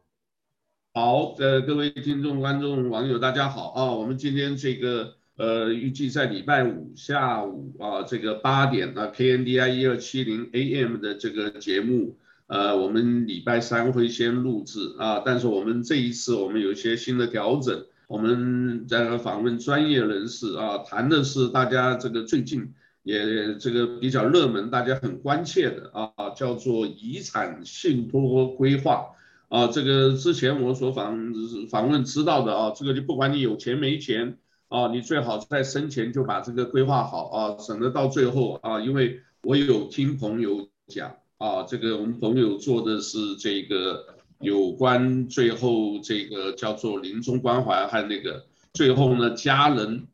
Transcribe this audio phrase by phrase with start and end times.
[0.93, 3.85] 好，呃，各位听众、观众、网友，大家好啊！
[3.85, 17.83] 我们今天这个呃，预计在礼拜五下午啊，这个八点啊，KNDI 一二七零 AM 的这个节目，呃，我们礼拜三会先录制啊，但是我们这一次我们有一些新的调整。
[18.07, 22.71] 我们在访问专业人士啊，谈的是大家这个最近
[23.05, 29.11] 也这个比较热门，大家很关切的啊，叫做遗产信托规划
[29.47, 29.67] 啊。
[29.67, 31.33] 这个之前我所访
[31.69, 34.37] 访问知道的啊，这个就不管你有钱没钱
[34.67, 44.07] 啊，你最好在生前就把这个规划好啊，省得到最后啊，因为我有听朋友讲啊，这个我们朋友做的是这个。
[44.41, 50.07] 有关最后这个叫做临终关怀，还有那个最后呢，家人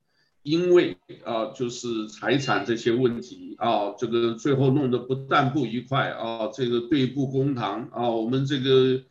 [0.43, 9.01] 因为啊，就是财产这些问题啊，这个最后弄得不但不愉快啊，这个对簿公堂啊，我们这个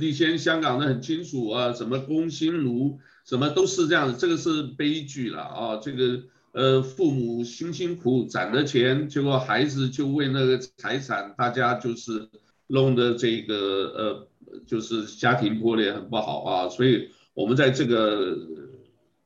[0.00, 12.28] 以前香港的很清楚啊，什么工薪奴，什么都是这样子，这个是悲剧了啊，这个呃父母辛辛苦苦攒的钱，结果孩子就为那个财产，大家就是。
[12.70, 13.56] 弄得这个
[13.96, 14.28] 呃，
[14.66, 18.36] 就是家庭破裂很不好啊，所以我们在这个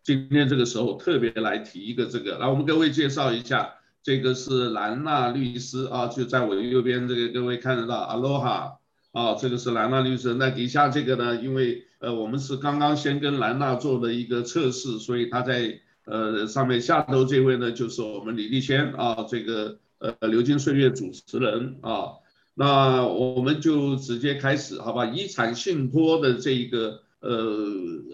[0.02, 8.72] 今天这个时候特别来提一个这个，来我们各位介绍一下，这个是兰娜律师啊，就在我右边，这个各位看得到，Aloha
[9.12, 10.34] 啊，这个是兰娜律师。
[10.34, 22.14] 那底下这个呢，因为呃我们是刚刚先跟兰娜做的一个测试，所以他在呃上面下头这位呢就是我们李丽仙啊，这个呃流金岁月主持人啊。
[22.54, 25.06] 那我们就直接开始，好吧？
[25.06, 27.30] 遗产信托的这一个，呃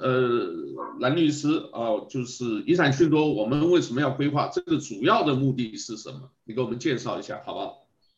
[0.01, 0.47] 呃，
[1.01, 4.48] 兰律师啊，就是遗产信托，我们为什么要规划？
[4.53, 6.31] 这个主要的目的是什么？
[6.45, 7.67] 你给我们介绍一下，好不好？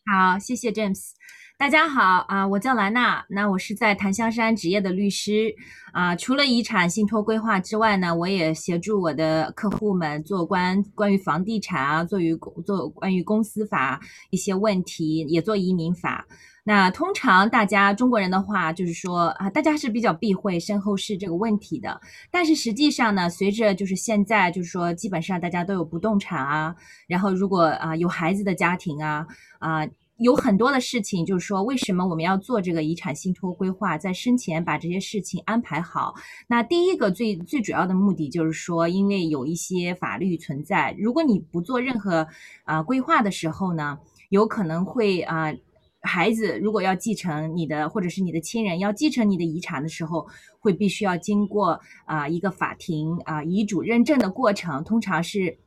[0.04, 1.12] 好，谢谢 James。
[1.56, 5.54] 大家好啊，我叫兰娜，那我是在檀香山执业的律师
[5.92, 6.16] 啊。
[6.16, 12.34] 除了遗产信托规划之外呢，我也协助我的客户们做关关于房地产啊，做于
[12.64, 14.00] 做关于公司法
[14.30, 16.26] 一些问题，也做移民法。
[16.70, 22.00] 那通常大家中国人的话，就是说啊，大家是比较避讳身后事这个问题的。
[22.30, 26.76] 但是实际上呢，随着就是现在就是说，基本上大家都有不动产啊，
[27.08, 29.26] 然后如果啊有孩子的家庭啊
[29.58, 29.84] 啊。
[30.22, 36.14] 有很多的事情，就是说，为什么我们要做这个遗产信托规划，在生前把这些事情安排好？
[36.46, 42.28] 那第一个最最主要的目的就是说，因为有一些法律存在，如果你不做任何
[42.64, 43.98] 啊、规划的时候呢，
[44.28, 45.54] 有可能会啊、
[46.02, 50.26] 孩子如果要继承你的，或者是你的亲人要继承你的遗产的时候，
[50.58, 55.58] 会必须要经过啊、一个法庭啊、遗嘱认证的过程，通常是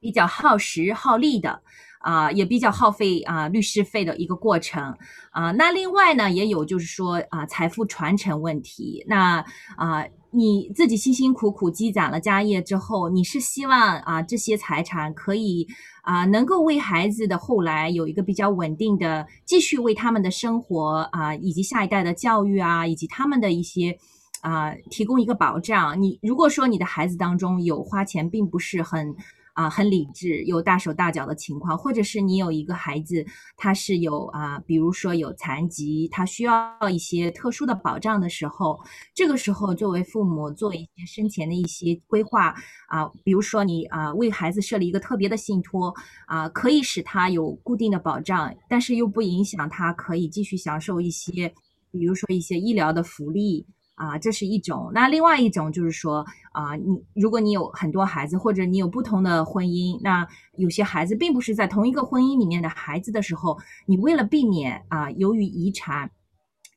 [0.00, 1.62] 比较耗时耗力的。
[2.02, 4.96] 啊、也比较耗费啊、律师费的一个过程
[5.32, 9.04] 啊、那另外呢，也有就是说啊、财富传承问题。
[9.06, 9.44] 那
[9.76, 15.66] 啊、你自己辛辛苦苦积攒了家业之后，你是希望啊、这些财产可以
[16.02, 23.98] 啊、能够为孩子的后来有一个比较稳定的，继续为他们的生活啊、以及下一代的教育啊，以及他们的一些
[24.40, 26.00] 啊、提供一个保障。
[26.00, 29.14] 你如果说你的孩子当中有花钱并不是很。
[29.54, 33.24] 啊，很理智，有大手大脚的情况，或者是你有一个孩子，
[33.56, 38.80] 他是有啊，比如说有残疾，他需要一些特殊的保障的时候，
[39.14, 42.54] 这个时候作为父母做一些生前的一些规划
[42.88, 45.94] 啊，比如说你啊为孩子设立一个特别的信托
[46.26, 51.52] 啊，可以使他有固定的保障，但是又不影响他可以继续享受一些，
[51.90, 53.66] 比如说一些医疗的福利。
[54.00, 54.90] 啊，这是一种。
[54.94, 66.10] 那另外一种就是说，啊，你如果你有很多孩子，或者你有不同的婚姻，那有些孩子并不是在同一个婚姻里面的孩子的时候，你为了避免啊，由于遗产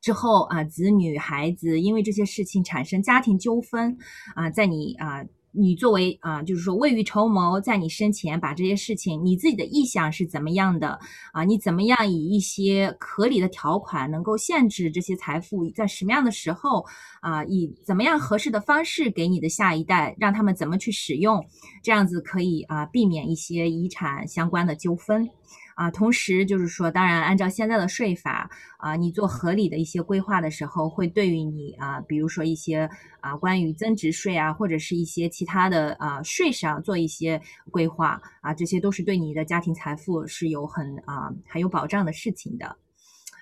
[0.01, 3.97] 之后啊，子女孩子因为这些事情产生家庭纠纷
[4.35, 5.23] 啊，在你啊。
[5.55, 10.99] 你作为啊，就是说未雨绸缪，在你生前把这些事情，你自己的意向是怎么样的
[11.31, 11.43] 啊？
[11.43, 16.83] 你怎么样以一些合理的条款，能够限制这些财富在什么样的时候
[17.21, 17.45] 啊？
[17.45, 21.45] 以怎么样合适的方式给你的下一代，让他们怎么去使用，
[21.83, 25.29] 这样子可以啊，避免一些遗产相关的纠纷。
[25.75, 32.89] 啊，同时就是说，当然按照现在的税法啊，你做合理的一些规划的时候，会对于你啊，比如说一些
[33.21, 37.41] 啊关于增值税啊，或者是一些其他的啊税上做一些
[37.71, 42.77] 规划啊，这些都是对你的家庭财富是有很啊很有保障的事情的。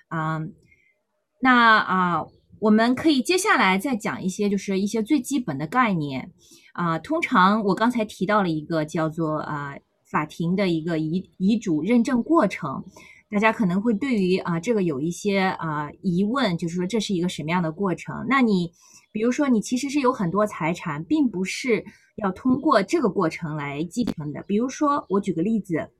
[0.08, 0.40] 啊，
[1.40, 2.26] 那啊，
[2.60, 6.32] 我们可以接下来再讲一些，就是一些最基本的概念
[6.72, 6.98] 啊。
[6.98, 9.76] 通常我刚才提到了一个叫做啊。
[10.12, 12.84] 法庭的一个遗遗嘱认证过程。
[13.30, 18.26] 大家可能会对于啊这个有一些啊疑问，就是说这是一个什么样的过程？
[18.28, 18.70] 那你
[19.10, 21.82] 比如说你其实是有很多财产，并不是
[22.16, 24.44] 要通过这个过程来继承的。
[24.46, 25.90] 比如说我举个例子。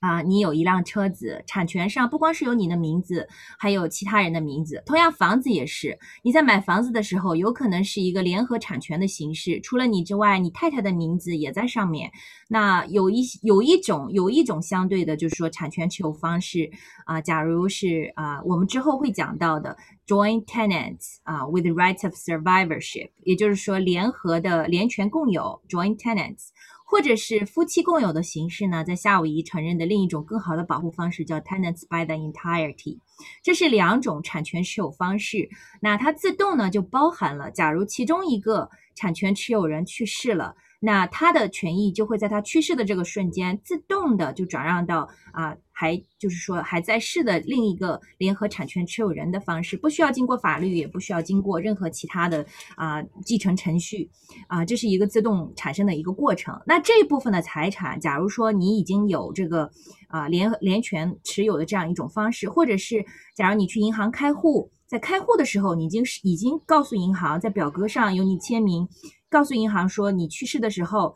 [0.00, 3.28] 啊，你有一辆车子，产权上不光是有你的名字，
[3.58, 4.82] 还有其他人的名字。
[4.86, 12.10] 同样，房子也是，你在买房子的时候，有可能是一个联合产权的形式，除了你之外，你太太的名字也在上面。
[12.48, 16.70] 那有一有一种有一种相对的，就是说产权持有方式
[17.04, 26.48] 啊，假如是啊，我们之后会讲到的 joint tenants 啊，with the right of survivorship，也就是说联合的联权共有 joint tenants。
[26.90, 32.98] 或者是夫妻共有的形式呢，在夏威夷承认的另一种更好的保护方式叫 tenants by the entirety，
[33.42, 35.50] 这是两种产权持有方式。
[35.82, 40.56] 那它自动呢就包含了，假如其中一个产权持有人去世了。
[40.80, 52.46] 那他的权益就会在他去世的这个瞬间，自动的就转让到啊，还就是说还在世的另一个联合产权持有人的方式，不需要经过法律，也不需要经过任何其他的
[52.76, 54.08] 啊继承程序
[54.46, 56.56] 啊，这是一个自动产生的一个过程。
[56.64, 59.68] 那这一部分的财产，假如说你已经有这个
[60.06, 63.04] 啊联联权持有的这样一种方式，或者是
[63.34, 68.88] 假如你去银行开户，在开户的时候，你已经是已经告诉银行，在表格上有你签名。
[69.30, 71.14] 告诉银行说，你去世的时候，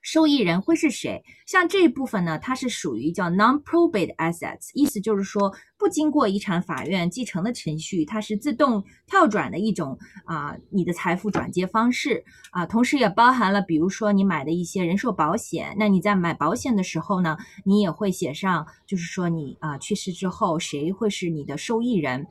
[0.00, 1.22] 受益人会是谁？
[1.46, 22.26] 像这一部分呢，它是属于叫 non-probate assets，意思就是说，不经过遗产法院继承的程序，它是自动跳转的一种啊，你的财富转接方式啊，同时也包含了，比如说你买的一些人寿保险，那你在买保险的时候呢，你也会写上，就是说你啊去世之后，谁会是你的受益人。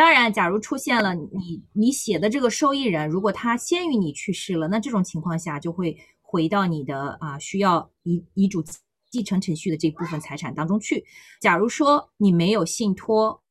[0.00, 8.64] 当然，假如出现了你你写的这个受益人，如果他先于你去世了，那这种情况下就会回到你的啊需要遗遗嘱
[9.10, 11.04] 继承程序的这部分财产当中去。
[11.38, 13.42] 假如说你没有信托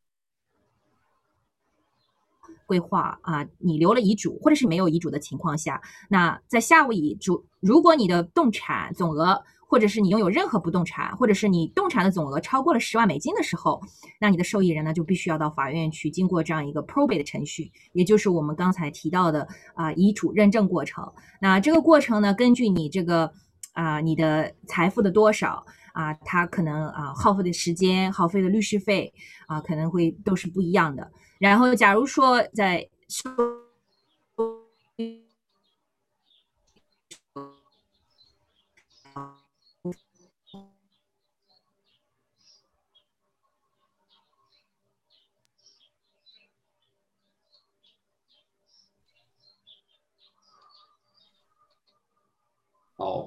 [2.66, 5.80] 规划啊，你留了遗嘱，或者是没有遗嘱的情况下，
[6.10, 9.44] 那在夏威夷主，如果你的动产总额。
[9.70, 13.80] 或者是你拥有任何不动产，或者是你动产的总额超过了十万美金的时候，
[14.20, 21.08] 那你的受益人呢就必须要到法院去经过这样一个 probate 的程序，也就是我们刚才提到的啊、遗嘱认证过程。
[21.40, 23.32] 那这个过程呢，根据你这个
[23.74, 25.64] 啊、你的财富的多少
[25.94, 29.14] 啊、他，可能啊、耗费的时间、耗费的律师费
[29.48, 31.10] 啊、可能会都是不一样的。
[31.38, 32.86] 然后，假如说在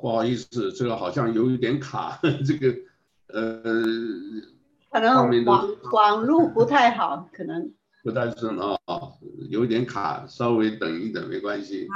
[0.02, 2.74] 不好意思，这个好像有一点卡， 这个
[3.28, 3.62] 呃，
[4.90, 7.72] 可能网网路不太好，可能
[8.02, 8.76] 不太顺啊，
[9.48, 11.86] 有点卡，稍微等一等，没关系。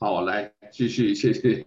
[0.00, 1.64] 好，好，来继续，谢谢。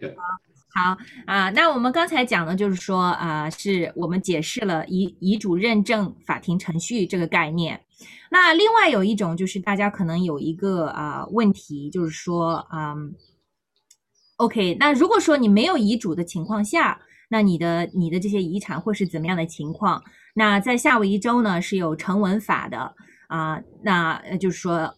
[0.74, 0.94] 好
[1.24, 7.80] 啊，那我们刚才讲的就是说啊，是我们解释了遗遗嘱认证法庭程序这个概念。
[8.30, 13.14] 那另外有一种就是大家可能有一个啊问题，就是说嗯。
[14.40, 16.98] OK，那如果说你没有遗嘱的情况下，
[17.28, 20.02] 那你的你的这些遗产会是怎么样的情况？
[20.34, 22.94] 那在夏威夷州呢是有成文法的
[23.28, 24.94] 啊，那就是说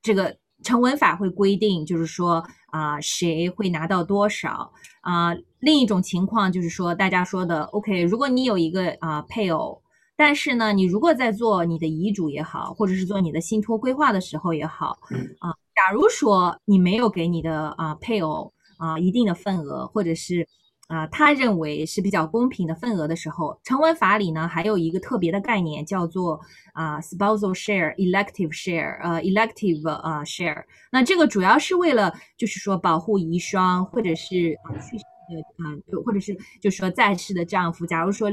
[0.00, 5.34] 这个成文法会规定，就是说啊谁会拿到多少啊？
[5.58, 9.82] 另一种情况就是说大家说的 OK，如果你有一个啊配偶，
[10.16, 14.96] 但是呢你如果在做你的遗嘱也好，或者是做你的信托规划的时候也好
[15.40, 18.53] 啊，假如说你没有给你的啊配偶。
[18.84, 20.46] 啊，一定的份额，或者是
[20.88, 26.38] 啊，他认为是比较公平的份额的时候，成文法里呢还有一个特别的概念叫做
[26.74, 30.62] 啊，spousal share、elective share，呃，elective 啊 share。
[30.92, 35.64] 那这个主要是为了就是说保护遗孀或者是啊去世的啊，
[36.04, 38.28] 或者是就是说在世的丈夫，假如说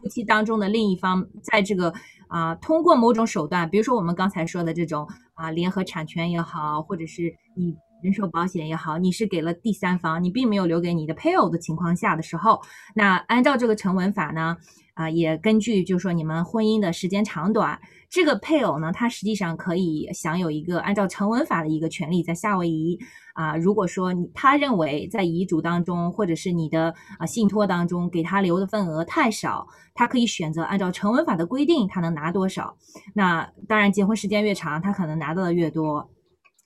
[0.00, 1.92] 夫妻当中的另一方在这个
[2.28, 7.24] 啊通过某种手段，比如说我们刚才说的这种啊联合产权也好，或者是
[7.56, 7.76] 以。
[8.02, 12.60] 人寿保险也好，你是给了第三方，你并没有留给你的配偶的情况下的时候，
[12.94, 14.56] 那按照这个成文法呢，
[14.94, 17.78] 啊、也根据就是说你们婚姻的时间长短，
[18.08, 22.98] 这个配偶呢，他实际上可以享有一个按照成文法的一个权利，在夏威夷
[23.34, 32.76] 啊、如果说你他认为在遗嘱当中或者是你的啊信托当中给他留的份额太少，他可以选择按照成文法的规定，他能拿多少。
[33.14, 36.10] 那当然，结婚时间越长，他可能拿到的越多。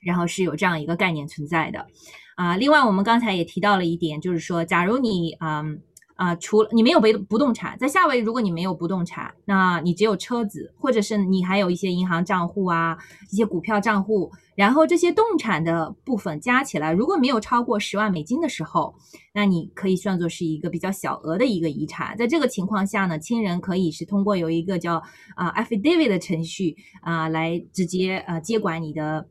[0.05, 1.87] 然后是有这样一个概念存在的，
[2.37, 5.81] 啊，另外我们刚才也提到了一点，就是说，假如你嗯。
[6.17, 12.97] 啊，除了你没有不不动产，在夏威，如果你没有不动产，那你只有车子，或者是你还有一些银行账户啊，
[13.33, 18.95] 一些股票账户，然后这些动产的部分加起来，如果没有超过十万美金的时候，
[19.33, 22.17] 那你可以算作是一个比较小额的一个遗产。
[22.17, 25.03] 在这个情况下呢，亲人可以是通过有一个叫
[25.35, 29.27] 啊 affidavit 的程序啊来直接呃接管你的。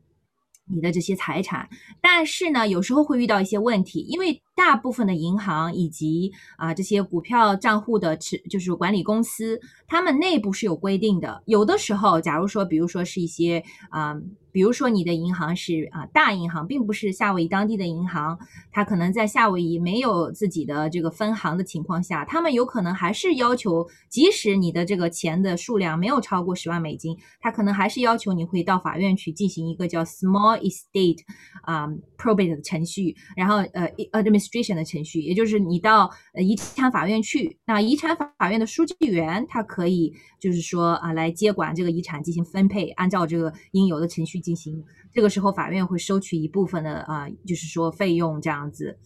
[0.66, 1.68] 你的这些财产，
[2.00, 11.42] 但是呢，有时候会遇到一些问题，因为大部分的银行以及啊这些股票账户的持就是管理公司，他们内部是有规定的。
[11.46, 14.16] 有的时候，假如说，比如说是一些啊。
[14.54, 18.38] 比如说，你的银行是啊大银行，并不是夏威夷当地的银行，
[18.70, 31.18] 它可能在夏威夷没有自己的这个分行的情况下，他们有可能还是要求，即使你的这个钱的数量没有超过十万美金，他可能还是要求你会到法院去进行一个叫 small estate
[31.62, 44.43] 啊 probate 的程序，然后呃 administration 的程序，也就是你到呃遗产法院去，那遗产法院的书记员他可以就是说啊来接管这个遗产进行分配，按照这个应有的程序。
[44.44, 48.96] 进行这个时候，法院会收取一部分的啊，就是说费用这样子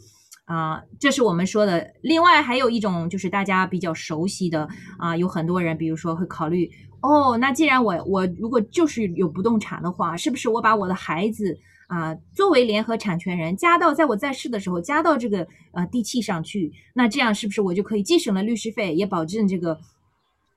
[0.47, 1.95] 啊，这是我们说的。
[2.03, 4.69] 另外还有一种就是大家比较熟悉的
[4.99, 6.69] 啊，有很多人比如说会考虑
[7.01, 19.79] 哦，那既然我我如果就是有不动产的话，是不是我把我的孩子啊作为联合产权人加到在我在世的时候加到这个呃地契上去，那这样是不是我就可以既省了律师费，也保证这个？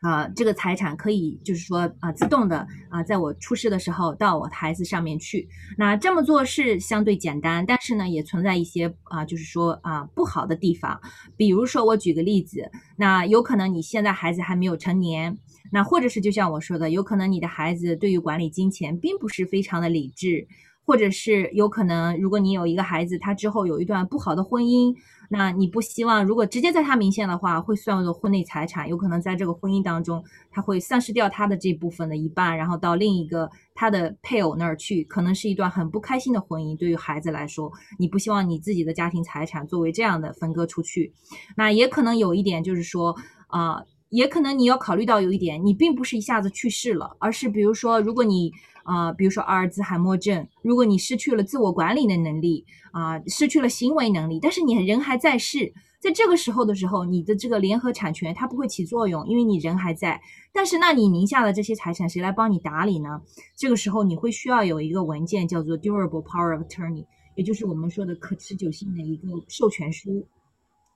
[0.02, 5.48] 啊，这个财产可以就是说啊，自动的啊，在我出事的时候到我孩子上面去。
[5.78, 11.00] 那这么做是相对简单，但是呢，也存在一些啊，就是说啊不好的地方。
[11.38, 15.38] 比如说，我举个例子，那有可能你现在孩子还没有成年，
[15.72, 20.48] 那或者是就像我说的，有可能你的孩子对于管理金钱并不是非常的理智，
[20.86, 24.94] 或者是有可能如果你有一个孩子，他之后有一段不好的婚姻。
[25.34, 30.22] 那你不希望，如果直接在他名下的话，会算作婚内财产，有可能在这个婚姻当中，
[30.52, 36.76] 他会丧失掉他的这部分的一半，然后到另一个他的配偶那儿去，可能是一段很不开心的婚姻。
[36.76, 41.14] 对于孩子来说，你不希望你自己的家庭财产作为这样的分割出去。
[41.56, 43.16] 那也可能有一点就是说，
[43.48, 48.52] 啊、也可能你要考虑到有一点，你并不是一下子去世了，而是比如说，如果你。
[48.84, 60.22] 啊、比如说阿尔兹海默症，如果你失去了自我管理的能力，啊、失去了行为能力，但是你人还在世，在这个时候的时候，你的这个联合产权它不会起作用，因为你人还在。
[60.52, 63.22] 但是那你名下的这些财产谁来帮你打理呢？
[63.56, 70.28] 这个时候你会需要有一个文件叫做 Durable Power of Attorney，也就是我们说的可持久性的一个授权书。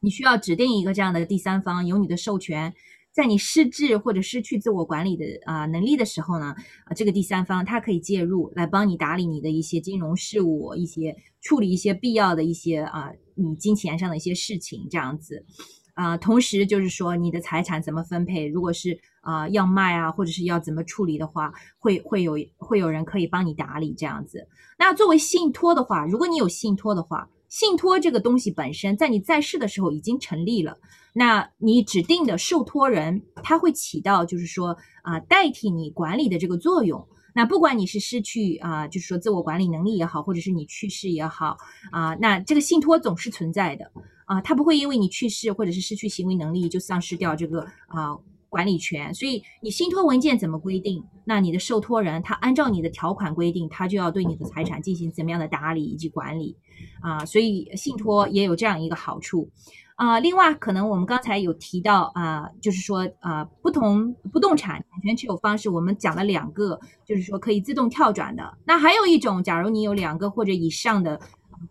[0.01, 2.73] 你需要指定一个这样的第三方，有你的授权。
[3.15, 6.53] 在你失智或者失去自我管理的啊、能力的时候呢，
[6.83, 15.45] 啊这个第三方他可以介入来帮你打理你的一些金融事务，一些处理一些必要的一些啊、你金钱上的一些事情这样子，
[15.93, 24.45] 啊、同时就是说你的财产怎么分配，如果是啊、要卖啊或者是要怎么处理的话，会会有会有人可以帮你打理这样子。
[24.77, 27.29] 那作为信托的话，如果你有信托的话。
[27.47, 30.77] 信托这个东西本身，在你在世的时候已经成立了，
[31.17, 37.07] 那你指定的受托人，他会起到就是说啊，代替你管理的这个作用。
[37.33, 41.55] 那不管你是失去啊，就是说自我管理能力也好，或者是你去世也好
[41.91, 43.89] 啊，那这个信托总是存在的
[44.25, 48.17] 啊，他不会因为你去世或者是失去行为能力就丧失掉这个啊。
[48.47, 51.03] 管理权，所以你信托文件怎么规定？
[51.25, 56.55] 那你的受托人他按照你的条款规定，他就要对你的财产进行怎么样的打理以及管理
[57.01, 57.25] 啊？
[57.25, 59.49] 所以信托也有这样一个好处
[59.95, 60.19] 啊。
[60.19, 68.57] 另外，可能我们刚才有提到啊，就是说啊，不同不动产产权持有方式，我们讲了两个，就是说可以自动跳转的。
[68.65, 71.19] 那还有一种，假如你有两个或者以上的。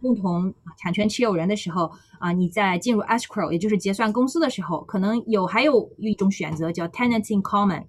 [0.01, 7.85] 共同产权持有人的时候啊，你在进入 escrow，也就是结算公司的时候，可能有还有一种选择叫 tenant in common。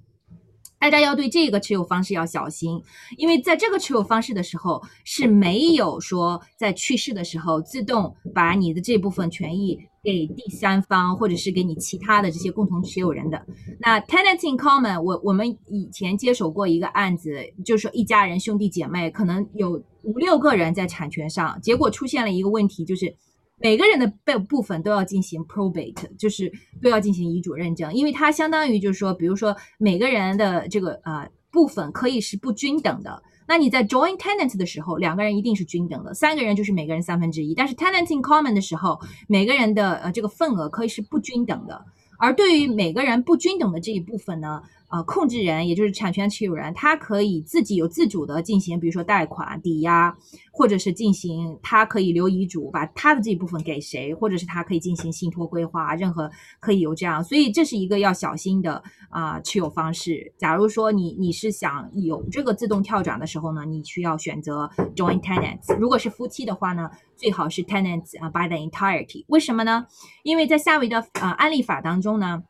[0.77, 2.83] 大家要对这个持有方式要小心，
[3.17, 13.45] 因为在这个持有方式的时候是没有说在去世的时候自动把你的这部分权益给第三方或者是给你其他的这些共同持有人的。
[13.79, 17.35] 那 tenant in common，我我们以前接手过一个案子，
[17.65, 23.13] 就是说一家人兄弟姐妹可能有五六个人在产权上，结果出现了一个问题，就是。
[23.57, 26.51] 每个人的部部分都要进行 probate，就是
[26.83, 33.23] 都要进行遗嘱认证，因为它相当于就是说，比如说每个人的这个呃部分可以是不均等的。
[33.47, 37.53] 那你在 joint tenant 的时候，两个人一定是均等的，三个人就是每个人三分之一。
[37.53, 41.85] 但是 tenant in common 的时候，每个人的呃这个份额可以是不均等的
[42.17, 44.63] 而对于每个人不均等的这一部分呢，
[44.95, 50.15] 啊，控制人也就是产权持有人，他可以自己有自主的进行，比如说贷款、抵押，
[50.53, 60.33] 或者是进行，他可以留遗嘱，把他的这一部分给谁，或者是他可以进行信托规划，任何可以有这样，所以这是一个要小心的啊持有方式。
[60.37, 65.75] 假如说你你是想有这个自动跳转的时候呢，你需要选择 joint tenants。
[65.77, 69.25] 如果是夫妻的话呢，最好是 tenants 啊 by the entirety。
[69.27, 69.87] 为什么呢？
[70.23, 72.43] 因为在夏威的啊案例法当中呢。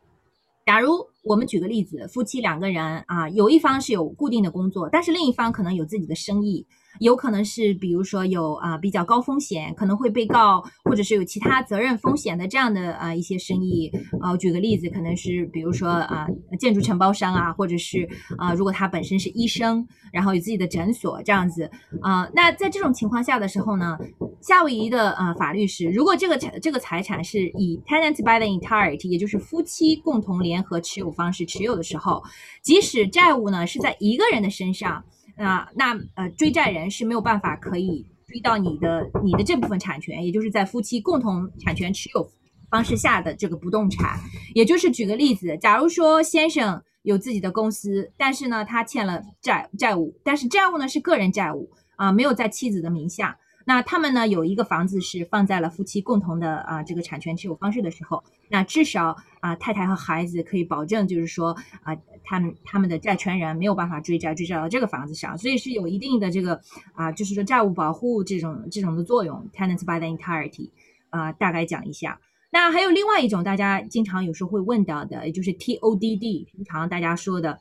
[0.66, 6.66] 假如我们举个例子，夫妻两个人啊，有一方是有固定的工作，但是另一方可能有自己的生意。
[7.00, 14.36] 有可能是，比如说有啊比较高风险，可能会被告，或者是有其他责任风险的这样的啊一些生意啊。
[14.38, 16.28] 举个例子，可能是比如说啊
[16.60, 21.70] 建筑承包商啊，或者是啊如果他本身是医生，然后有自己的诊所这样子
[22.02, 22.30] 啊。
[22.34, 23.98] 那在这种情况下的时候呢，
[24.42, 32.24] 夏威夷的啊法律是，如果这个财这个财产是以 tenant by the entirety，也就是夫妻共同联合持有方式持有的时候，
[32.62, 35.04] 即使债务呢是在一个人的身上。
[35.38, 42.30] 啊，那呃，追债人是没有办法可以追到你的你的这部分产权，也就是在夫妻共同产权持有
[42.70, 44.20] 方式下的这个不动产。
[44.54, 53.38] 也就是举个例子，假如说先生有自己的公司，但是呢，他欠了债债务，但是债务呢是个人债务啊，没有在妻子的名下。
[53.68, 66.62] 那他们呢有一个房子是放在了夫妻共同的啊这个产权持有方式的时候，那至少啊太太和孩子可以保证，就是说啊他们他们的债权人没有办法追债追债到这个房子上，所以是有一定的这个
[66.94, 69.50] 啊就是说债务保护这种这种的作用。
[69.52, 70.70] Tenants by the entirety
[71.10, 72.22] 啊大概讲一下。
[72.52, 77.60] 那还有另外一种大家经常有时候会问到的，也就是 TODD，平常大家说的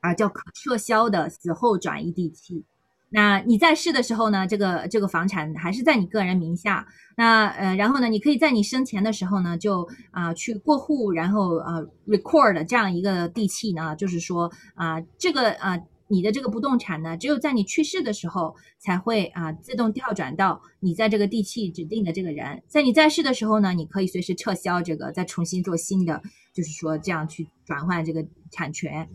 [0.00, 2.64] 啊叫可撤销的死后转移地契。
[3.10, 6.86] 那你在世的时候呢，这个这个房产还是在你个人名下。
[7.16, 22.62] 那呃，然后呢，你可以在你生前的时候呢，就啊、去过户，然后呃 record 这样一个地契呢，就是说啊、这个啊、你的这个不动产呢，只有在你去世的时候才会啊、自动跳转到你在这个地契指定的这个人。
[22.68, 26.22] 在你在世的时候呢，你可以随时撤销这个，再重新做新的，
[26.52, 29.08] 就是说这样去转换这个产权。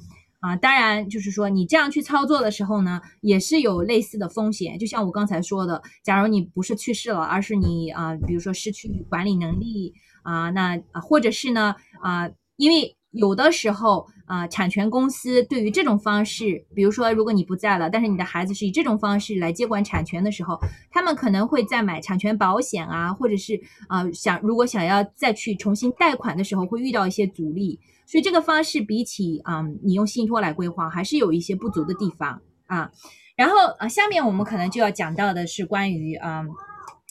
[0.44, 4.78] 啊，当然，就是说你这样去操作的时候呢，也是有类似的风险。
[4.78, 20.60] 就像我刚才说的，假如你不是去世了，而是你啊，比如说失去管理能力啊，那啊，或者是呢啊，因为有的时候啊，产权公司对于这种方式，比如说如果你不在了，但是你的孩子是以这种方式来接管产权的时候，
[20.91, 27.80] 他们可能会在买产权保险啊，或者是啊想如果想要再去重新贷款的时候，会遇到一些阻力。
[28.06, 32.92] 所以这个方式比起嗯，你用信托来规划，还是有一些不足的地方啊。
[33.36, 36.48] 然后呃，下面我们可能就要讲到的是关于嗯，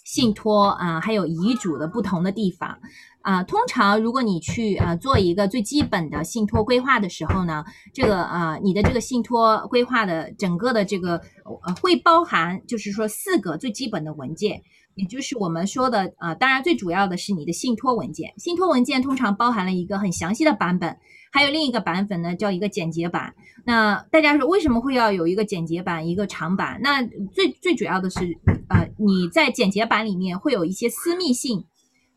[0.04, 2.78] 信托啊，还有遗嘱的不同的地方
[3.22, 3.42] 啊。
[3.42, 11.20] 通常如果你去啊做一个最基本的信托规划的时候呢，这个啊，你的这个信托规划的整个的这个
[11.64, 14.62] 呃会包含，就是说四个最基本的文件。
[14.94, 18.32] 也就是我们说的啊，当然最主要的是你的信托文件。
[18.36, 20.96] 信托文件通常包含了一个很详细的版本，
[21.32, 23.34] 还有另一个版本呢，叫一个简洁版。
[23.64, 26.80] 那大家说为什么会要有一个简洁版，一个长版？
[26.82, 27.02] 那
[27.32, 28.20] 最最主要的是，
[28.68, 31.64] 呃，你在简洁版里面会有一些私密性。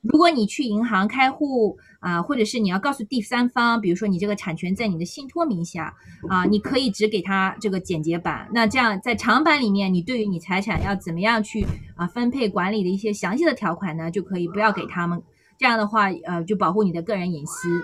[0.08, 5.94] 如果你去银行开户啊，或者是你要告诉第三方，比如说你这个产权在你的信托名下
[6.30, 8.48] 啊，你可以只给他这个简洁版。
[8.54, 11.66] 那这样在长版里面，你对于你财产要怎么样去
[11.96, 15.22] 啊分配管理的一些详细的条款呢，就可以不要给他们。
[15.58, 17.84] 这样的话，呃，就保护你的个人隐私。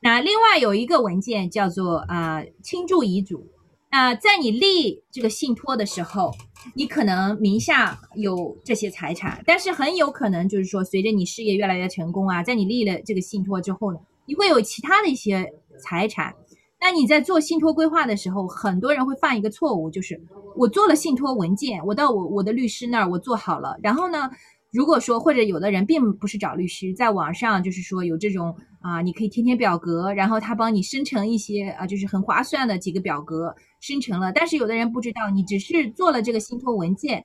[0.00, 3.46] 那另外有一个文件叫做啊倾注遗嘱。
[3.90, 6.30] 那在你立这个信托的时候，
[6.74, 15.50] 你可能名下有这些财产，但是很有可能就是说，随着你事业越来越成功啊，在你立了这个信托之后呢，你会有其他的一些
[15.82, 16.34] 财产。
[16.80, 20.20] 那你在做信托规划的时候，很多人会犯一个错误，就是
[20.54, 24.30] 我做了信托文件，我到我我的律师那儿我做好了，然后呢，
[24.70, 33.56] 如果说或者有的人并不是找律师，在网上就是说有这种啊，你可以填填表格，然后他帮你生成一些啊，就是很划算的几个表格。
[33.80, 37.24] 生成了，但是有的人不知道，你只是做了这个信托文件。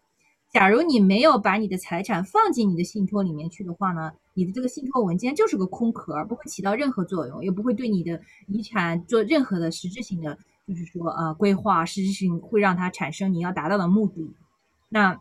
[0.51, 10.37] 假如你没有把你的财产放进你的信托里面去的话呢，你的这个信托文件就是个空壳，不会起到任何作用，也不会对你的遗产做任何的实质性的，
[10.67, 14.35] 就是说呃规划，实质性会让它产生你要达到的目的。
[14.89, 15.19] 那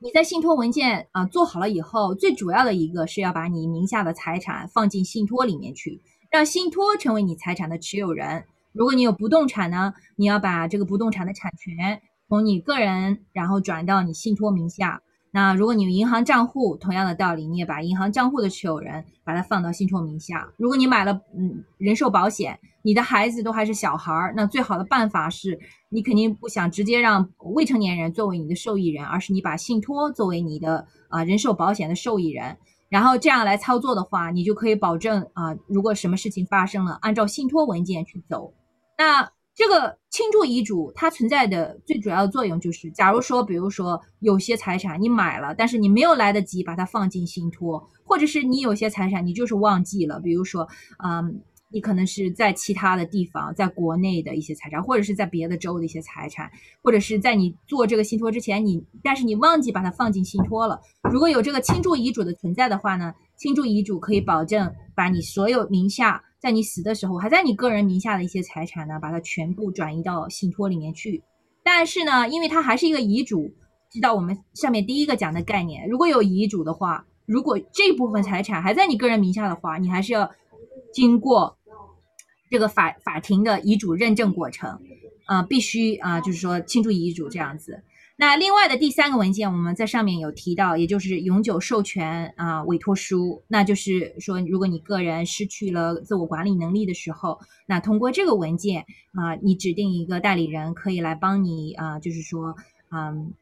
[0.00, 8.46] 你在信托文件啊做好了以后，最主要的一个是要把你名下的财产放进信托里面去，让信托成为你财产的持有人。
[8.76, 15.00] 如果你有不动产呢，你要把这个不动产的产权从你个人，然后转到你信托名下。
[15.30, 20.46] 那如果你有银行账户，同样的道理，你也把银行账户的持有人把它放到信托名下。
[20.58, 25.58] 如果你买了嗯人寿保险，你的孩子都还是小孩儿，那最好的办法是
[25.88, 32.58] 你肯定不想直接让未成年人作为你的受益人，而是你把信托作为你的啊、人寿保险的受益人，
[32.90, 38.52] 然后这样来操作的话，你就可以保证啊、如果什么事情发生了，按照信托文件去走。
[38.96, 50.68] 那这个倾注遗嘱它存在的最主要的作用就是，假如说，比如说有些财产你买了，但是你没有来得及把它放进信托，或者是你有些财产你就是忘记了，比如说，
[51.02, 56.50] 嗯，你可能是在其他的地方，在国内的一些财产，或者是在别的州的一些财产，
[56.82, 60.78] 或者是在你做这个信托之前，你但是你忘记把它放进信托了。
[61.10, 66.22] 如果有这个倾注遗嘱的存在的话呢，倾注遗嘱可以保证把你所有名下。
[66.38, 71.24] 在你死的时候，还在你个人名下的一些财产呢，把它全部转移到信托里面去。
[71.64, 73.50] 但是呢，因为它还是一个遗嘱，
[73.90, 80.30] 知道我们上面第一个讲的概念，如果有遗嘱的话，如果这部分财产还在你个人名下的话，你还是要
[80.92, 81.58] 经过
[82.48, 84.70] 这个法法庭的遗嘱认证过程，
[85.24, 87.82] 啊、呃，必须啊、呃，就是说倾注遗嘱这样子。
[88.18, 93.42] 那另外的第三个文件，我们在上面有提到，也就是永久授权啊委托书。
[93.46, 102.56] 那就是说，如果你个人失去了自我管理能力的时候，那通过这个文件啊，你指定一个代理人可以来帮你啊，就是说，
[102.90, 103.34] 嗯，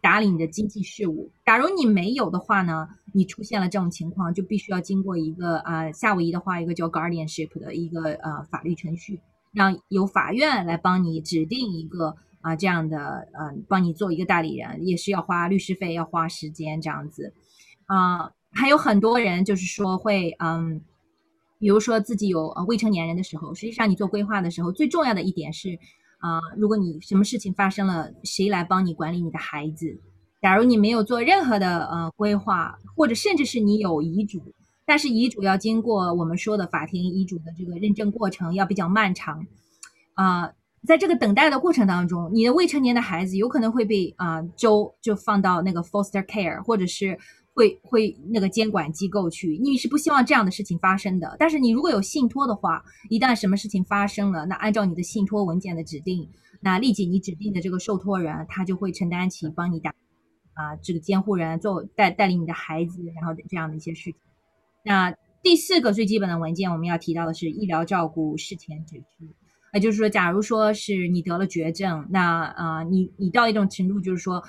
[0.00, 1.32] 打理你的经济事务。
[1.44, 9.18] 假如你没有的话呢，你出现了这种情况，就必须要经过一个啊，夏威夷的话，一个叫 guardianship 的一个呃法律程序，
[9.52, 12.14] 让由法院来帮你指定一个。
[12.44, 17.32] 啊，这样的，嗯，帮你做一个代理人，也是要花律师费，要花时间这样子，
[17.86, 20.82] 啊，还有很多人就是说会，嗯，
[21.58, 25.78] 比如说自己有未成年人的时候，实际上你做规划的时候，最重要的一点是，
[26.18, 29.98] 啊，如果你什么事情发生了，谁来帮你管理你的孩子？
[30.42, 34.52] 假如你没有做任何的呃规划，或者甚至是你有遗嘱，
[34.84, 39.46] 但是遗嘱要经过我们说的法庭遗嘱的这个认证过程，要比较漫长，
[40.12, 40.52] 啊。
[40.86, 47.18] 在这个等待的过程当中，你的未成年的孩子有可能会被啊、呃、州就放到那个 foster care，或者是
[47.54, 49.58] 会会那个监管机构去。
[49.62, 51.36] 你是不希望这样的事情发生的。
[51.38, 56.28] 但是你如果有信托的话，一旦什么事情发生了，那按照你的信托文件的指定，
[56.60, 59.94] 那立即你指定的这个受托人他就会承担起帮你打
[60.52, 64.14] 啊、这个监护人做带带领你的孩子，然后这样的一些事情。
[64.84, 69.28] 那第四个最基本的文件我们要提到的是医疗照顾事前指示。
[69.74, 74.42] 也就是说，假如说是你得了绝症，那、呃，你你到一种程度，就是说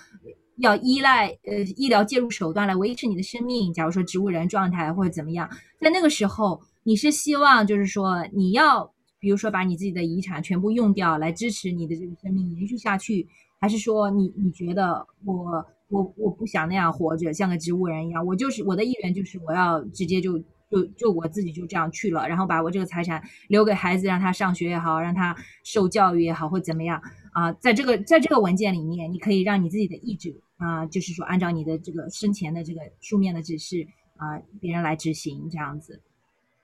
[0.57, 3.73] 要依赖呃医疗介入手段来维持你的生命。
[3.73, 5.49] 假如说植物人状态或者怎么样，
[5.81, 13.27] 在那个时候，你是希望就是说你要，比如说把你自己的遗产全部用掉来支持你的这个生命延续下去，
[13.59, 20.39] 还是说你你觉得我我我不想那样活着，像个植物人一样，我就是我的意愿就是我要直接就。
[20.69, 26.99] 就就我自己就这样去了，然后把我这个财产留给孩子，让他上学也好，让他受教育也好，或怎么样
[27.33, 27.53] 啊？
[27.53, 36.01] 在这个在这个文件里面，你可以让你自己的意志啊，就是说按照你的这个生前的这个书面的指示啊，别人来执行这样子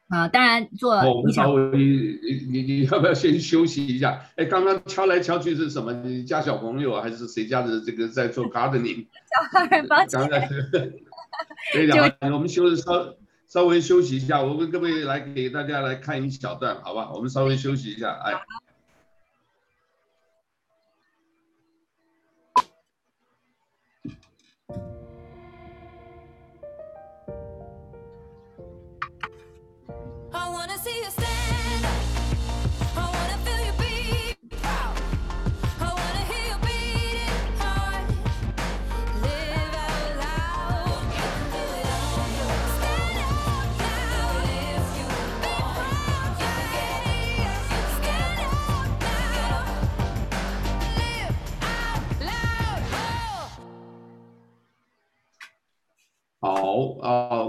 [0.07, 0.27] 啊。
[0.27, 4.19] 当然做我们稍微你你你要不要先休息一下？
[4.35, 5.93] 哎，刚刚敲来敲去是什么？
[6.03, 9.05] 你家小朋友还是谁家的这个在做 gardening？
[9.29, 10.19] 小孩儿抱歉。
[11.73, 13.15] 对的，我们休息稍。
[13.51, 17.11] 稍微休息一下，我们各位来给大家来看一小段，好吧？
[17.13, 18.31] 我们稍微休息一下，哎。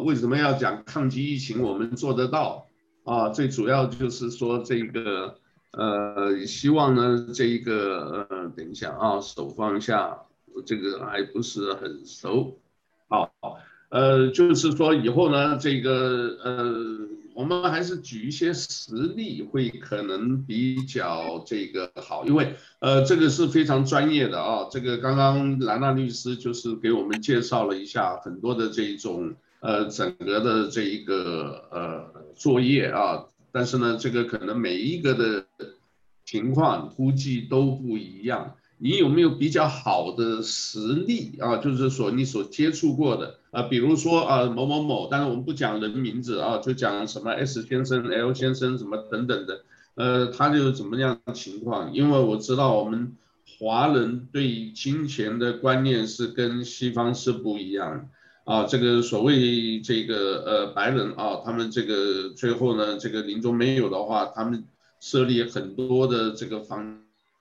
[0.02, 1.62] 为什么要讲抗击疫情？
[1.62, 2.66] 我们做得到
[3.04, 5.36] 啊，最主要就是说这个
[5.72, 10.18] 呃，希望呢这一个呃，等一下啊，手放下，
[10.66, 12.58] 这个还不是很熟。
[13.08, 13.32] 好，
[13.90, 17.08] 呃，就是说以后呢，这个呃。
[17.34, 24.68] 我们还是举一些实例会可能比较这个好，因为呃这个是非常专业的啊。
[24.70, 35.46] 这个刚刚兰娜律师就是给我们介绍了一下很多的这种呃整个的这一个呃作业啊，但是呢这个可能每一个的
[36.24, 38.54] 情况估计都不一样。
[38.78, 41.58] 你有没有比较好的实例啊？
[41.58, 51.94] 就是说你所接触过的啊，比如说啊某某某，但是我们不讲人名字啊，就讲什么 S 先生、L 先生什么等等的，呃，他就怎么样的情况？
[51.94, 53.16] 因为我知道我们
[53.60, 58.08] 华人对于金钱的观念是跟西方是不一样
[58.44, 58.64] 啊。
[58.64, 64.64] 这个所谓这个呃白人啊，他们这个最后呢，这个临终没有的话，他们
[65.00, 66.62] 设立很多的这个。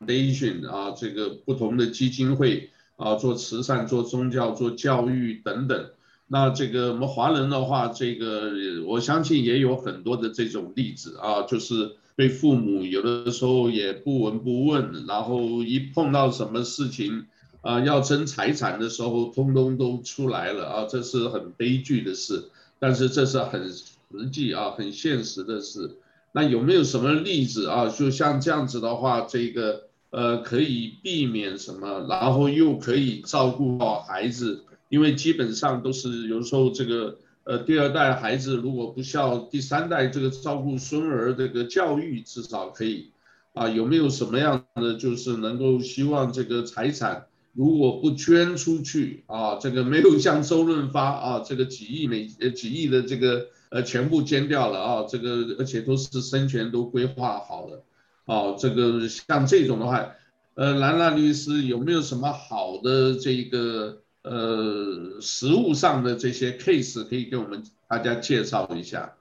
[0.01, 5.91] foundation 啊，这个不同的基金会啊，做慈善、做宗教、做教育等等。
[6.25, 8.51] 那这个我们华人的话，这个
[8.87, 17.27] 我相信也有很多的这种例子啊，就是对父母有的时候也不闻不问，然后一碰到什么事情
[17.61, 22.49] 啊要争财产的时候，通通都出来了啊，这是很悲剧的事。
[22.79, 25.97] 但是这是很实际啊，很现实的事。
[26.31, 27.87] 那有没有什么例子啊？
[27.87, 29.83] 就像这样子的话，这个。
[30.11, 43.11] 呃，可以避免什么，然后又可以照顾好孩子，因为基本上都是有时候这个呃第二代孩子如果不孝，第三代这个照顾孙儿这个教育至少可以
[43.53, 57.83] 啊，有没有什么样的就是能够希望这个财产如果不捐出去啊，这个没有像周润发啊这个几亿美呃几亿的这个呃全部捐掉了啊，这个而且都是生前都规划好了。
[58.25, 60.11] 哦，这个像这种的话，
[60.53, 69.13] 呃，兰兰律师有没有什么好的这个呃实物上的这些 case 可以给我们大家介绍一下？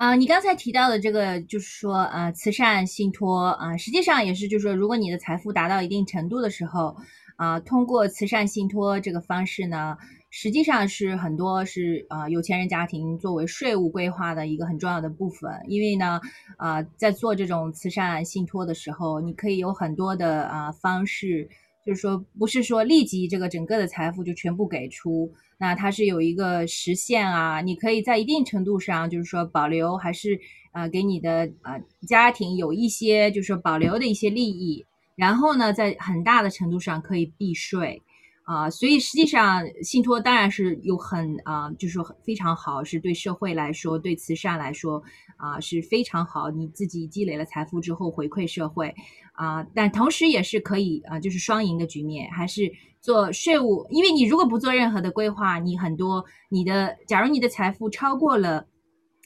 [0.00, 6.96] 啊、你刚才提到的这个就是说，呃，慈善信托啊、实际上也是就是说，如果你的财富达到一定程度的时候，
[7.36, 9.98] 啊、通过慈善信托这个方式呢。
[10.30, 16.18] 实际上是很多是啊、呃、有钱人家庭作为税务规划的一个很重要的部分，因为呢
[16.56, 21.46] 啊、在做这种慈善信托的时候，你可以有很多的啊、方式，
[21.84, 30.40] 就是说不是说立即这个整个的财富就全部给出，那它是有一个时限啊，你可以在一定程度上就是说保留，还是、
[30.72, 38.02] 呃、给你的、呃、家庭有一些就是说保留的一些利益，然后呢在很大的程度上可以避税。
[38.44, 45.00] 啊，所以实际上信托当然是有很啊，就是说非常好，是对社会来说，对慈善来说
[45.36, 46.50] 啊是非常好。
[46.50, 48.92] 你自己积累了财富之后回馈社会
[49.40, 58.66] 啊，但同时也是可以啊，就是双赢的局面，还是做税务，因为你如果不做任何的规划，你很多你的，假如你的财富超过了，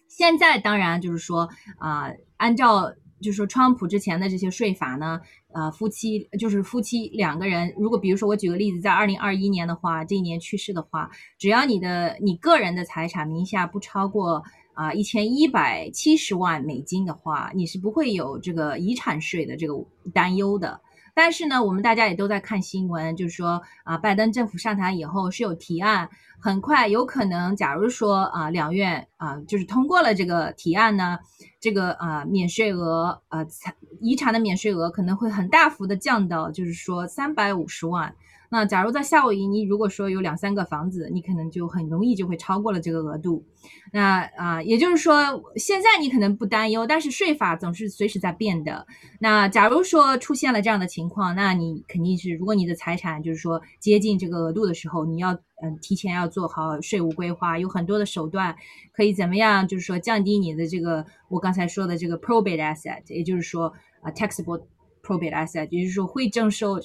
[0.09, 1.48] 现在当然就是说
[1.79, 2.92] 啊，按照。
[3.22, 5.18] 就是说，川普之前的这些税法呢，
[5.55, 14.42] 呃，夫妻就是夫妻两个人，如果比如说我举个例子，在二零二一年的话，这一年去世的话，只要你的你个人的财产名下不超过
[14.75, 19.75] 啊一千一百七十万美金的话，你是不会有这个遗产税的这个
[20.13, 20.81] 担忧的。
[21.17, 26.11] 但是呢，我们大家也都在看新闻，就是说啊，拜登政府上台以后是有提案，
[26.41, 31.17] 很快有可能，假如说啊，两院啊就是通过了这个提案呢，
[31.61, 38.13] 这个啊免税额呃财遗产的免税额可能会很大幅的降到，就是说三百五十万。
[38.55, 43.45] 那假如在夏威夷，你如果说有两三个房子，你可能就很容易就会超过了这个额度。
[43.93, 48.87] 那啊，也就是说，现在你可能不担忧，但是税法总是随时在变的。
[49.19, 58.55] 那假如说出现了这样的情况，那你肯定是，如果你的财产就是说接近这个额度的时候，你要嗯提前要做好税务规划，有很多的手段
[58.93, 64.62] 可以怎么样，就是说降低你的这个我刚才说的这个 probate asset，也就是说啊 taxable
[65.03, 66.81] probate asset，也就是说会征收。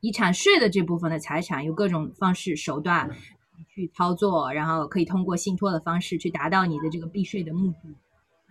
[0.00, 3.10] 遗产税的这部分的财产，有各种方式手段
[3.74, 7.94] 去操作，然后可以通过信托的方式去达到你的这个避税的目的，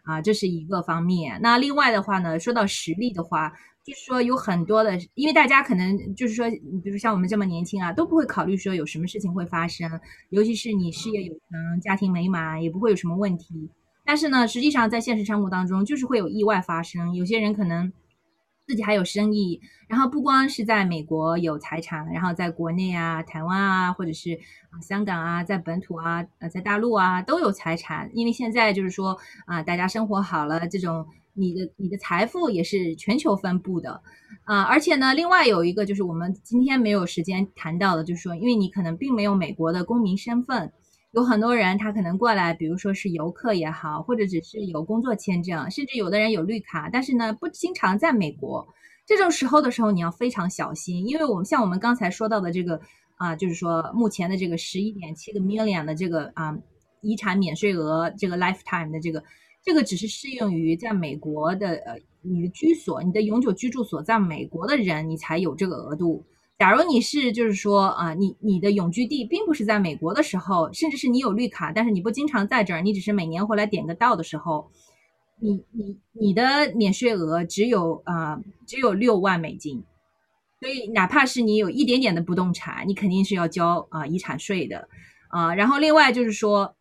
[0.04, 1.40] 啊，这是一个方面。
[1.42, 3.54] 那另外的话呢，说到实力的话，
[3.84, 6.50] 就是说有很多的，因为大家可能就是说，
[6.84, 9.90] 比如像我们这么年轻啊，都不会考虑说有什么事情会发生，
[10.30, 13.70] 尤其是你事业有成、家庭美满，也不会有什么问题。
[14.04, 17.94] 但是呢，实际上在现实生活当中，就是会有意外发生，有些人可能。
[18.68, 24.34] 自己还有生意，然后不光是在美国有财产，然后在国内啊、台湾啊，或者是
[24.72, 28.10] 啊香港啊，在本土啊、呃在大陆啊都有财产。
[28.14, 34.02] 因为现在就是说啊，大家生活好了，这种你的你的财富也是全球分布的
[34.46, 34.64] 啊。
[34.64, 40.74] 而且呢，另外有一个就是我们今天没有时间谈到的，就是说，因为你可能并没有美国的公民身份。
[41.16, 48.68] 有很多人，他可能过来，比如说是游客也好，或者只是有工作签证，甚至有的人有绿卡，但是呢，不经常在美国。
[49.06, 52.82] 这种时候的时候，你要非常小心，因为我们像我们刚才说到的这个
[53.16, 56.54] 啊，就是说目前的这个十一点七个 million 的这个啊
[57.00, 59.24] 遗产免税额，这个 lifetime 的这个
[59.64, 66.26] 这个只是适用于在美国的呃你的居所，你的永久居住所在美国的人，你才有这个额度。
[66.66, 74.72] 假如你是就是说啊，你你的永居地并不是在美国的时候，甚至是你有绿卡，但是你不经常在这儿，你只是每年回来点个到的时候，
[75.40, 79.84] 你你你的免税额只有啊只有六万美金，
[80.60, 84.90] 所以哪怕是你有一点点的不动产，你肯定是要交啊遗产税的
[85.30, 85.54] 啊。
[85.54, 86.74] 然后另外就是说。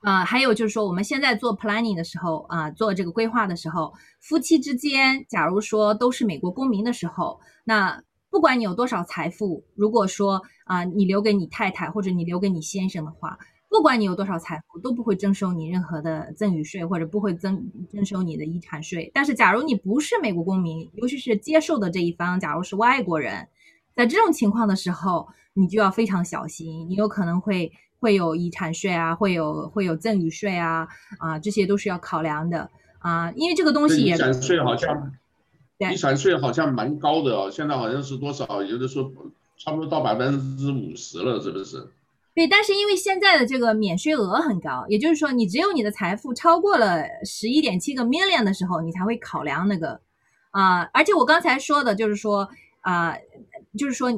[0.00, 8.02] 啊、呃，还有就是说，我们现在做 planning 的时候啊、做这个规划的时候，夫妻之间，假如说都是美国公民的时候，那
[8.34, 19.08] 不管你有多少财富，如果说啊、呃，你留给你太太或者你留给你先生的话，不管你有多少财富，都不会征收你任何的赠与税，或者不会征征收你的遗产税。
[19.14, 23.46] 但是，假如你不是美国公民，尤其是接受的这一方，假如是外国人，
[23.94, 27.70] 在这种情况的时候，你就要非常小心，你有可能会。
[28.00, 30.86] 会有遗产税啊，会有会有赠与税啊，
[31.18, 32.68] 啊，这些都是要考量的
[32.98, 35.10] 啊，因为这个东西也遗产税好像，
[35.92, 38.62] 遗产税好像蛮高的哦，现在好像是多少？
[38.62, 39.10] 有的说
[39.56, 41.86] 差不多到百分之五十了，是不是？
[42.34, 50.00] 对，但是因为现在的这个免税额很高，也就是说，你只有你的财富超过了十一点七个 million 的时候，你才会考量那个
[50.50, 52.48] 啊，而且我刚才说的就是说
[52.80, 53.16] 啊，
[53.78, 54.10] 就是说。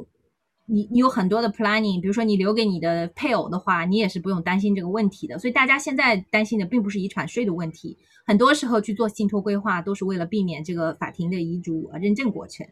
[0.68, 5.38] 你你有很多的 planning，比如说你留给你的配偶的话，你也是不用担心这个问题的。
[5.38, 12.66] 所以大家现在担心的并不是遗产税的问题，很多时候去做信托规划都是为了避免这个法庭的遗嘱认证过程。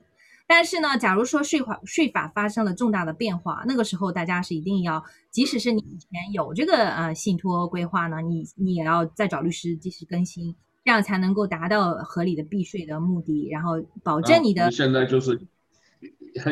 [0.46, 10.54] 但是呢，假如说税法税法发生了重大的变化，那个时候大家是一定要，即使是你以前有这个呃信托规划呢，你你也要再找律师及时更新，
[10.84, 14.64] 这样才能够达到合理的避税的目的，然后保证你的。
[14.64, 15.40] 啊、现在就是。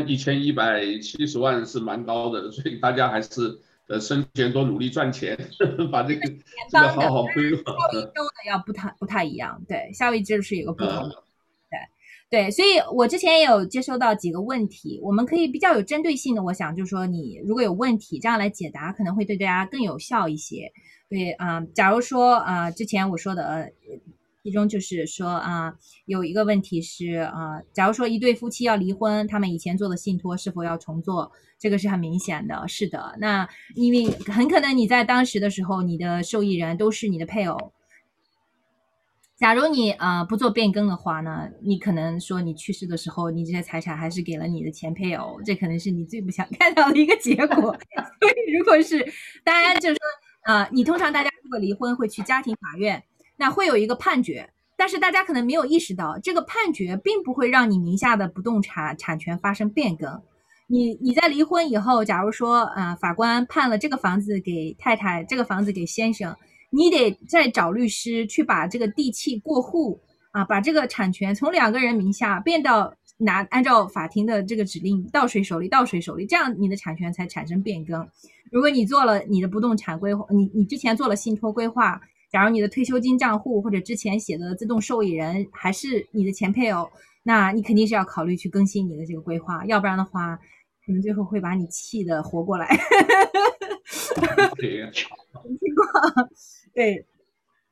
[0.06, 5.36] 一千一百七十万是蛮高的，所以大家还是呃生前多努力赚钱，
[5.90, 6.20] 把这个
[6.70, 7.72] 这个好好规划。
[7.92, 11.08] 收益收的要不太不太一样，对，效益就是有个不同。
[11.08, 11.12] 嗯、
[12.30, 20.72] 对对，所以我之前也有接收到几个问题，我们可以比较有针对性的，我想就是说你如果有问题，这样来解答可能会对大家更有效一些。
[21.08, 23.44] 对啊、呃，假如说啊、呃，之前我说的。
[23.44, 23.72] 呃
[24.42, 25.72] 其中就是说啊，
[26.06, 31.30] 有一个问题是啊，假如说一对夫妻要离婚，他们以前做的信托是否要重做？
[31.60, 33.14] 这个是很明显的，是的。
[33.20, 37.72] 那因为很可能你在当时的时候，你的受益人都是你的配偶。
[39.36, 47.56] 假如你啊不做变更的话呢，你可能说你去世的时候，你这些财产还是给了你的前配偶，这可能是你最不想 看到的一个结果。
[48.20, 49.06] 所以如果是，
[49.44, 53.00] 当然就是说啊，你通常大家如果离婚会去家庭法院。
[53.36, 60.22] 那会有一个判决，但是大家可能没有意识到，这个判决并不会让你名下的不动产产权发生变更。
[60.68, 66.34] 你你在离婚以后，假如说啊、呃，法官判了这个房子给太太，这个房子给先生，
[66.70, 78.08] 你得再找律师去把这个地契过户啊，把这个产权从两个人名下变到拿，按照法庭的这个指令到谁手里，到谁手里，这样你的产权才产生变更。
[78.50, 82.00] 如果你做了你的不动产规划，你你之前做了信托规划。
[82.32, 86.90] 假如你的退休金账户或者之前写的自动受益人还是你的前配偶，
[87.22, 90.36] 那你肯定是要考虑去更新你的这个规划，要不然的话，
[90.86, 92.66] 可能最后会把你气得活过来。
[94.56, 94.90] 对，
[96.74, 97.06] 对。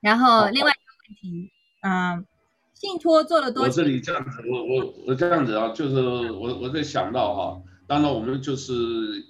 [0.00, 1.50] 然后另外一个问题，
[1.82, 2.26] 嗯，
[2.74, 3.70] 信托做了多久？
[3.70, 8.74] 我这里这样子，我我我这样子啊，就是我我在想到哈，当然我们就是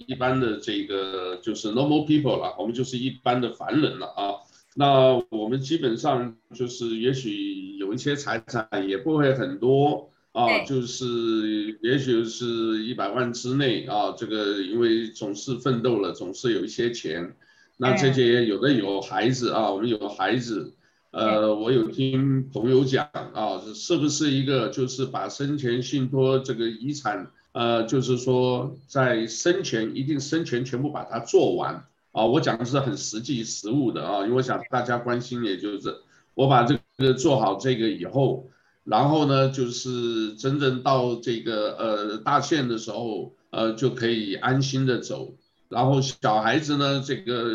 [0.08, 4.34] 一般的这个就是 normal people 了，我们就是一般的凡人了啊。
[4.76, 14.12] 那我们基本上就是，也许有一些财产也不会很多啊，就是也许是一百万之内啊。
[14.16, 17.36] 这个因为总是奋斗了，总是有一些钱。
[17.78, 20.72] 那这些有的有孩子啊，我们有孩子，
[21.10, 23.04] 呃，我有听朋友讲
[23.34, 31.84] 啊，是不是一个就是把生前信托这个遗产，呃，就是说在生前一定生前全部把它做完。
[32.12, 35.96] 啊，我讲的是很实际实务的啊，因为我想大家关心，也就是
[36.34, 38.50] 我把这个做好这个以后，
[38.82, 45.34] 然后呢，就是真正到这个呃大限的时候，呃就可以安心的走，
[45.68, 47.48] 然后小孩子呢，这个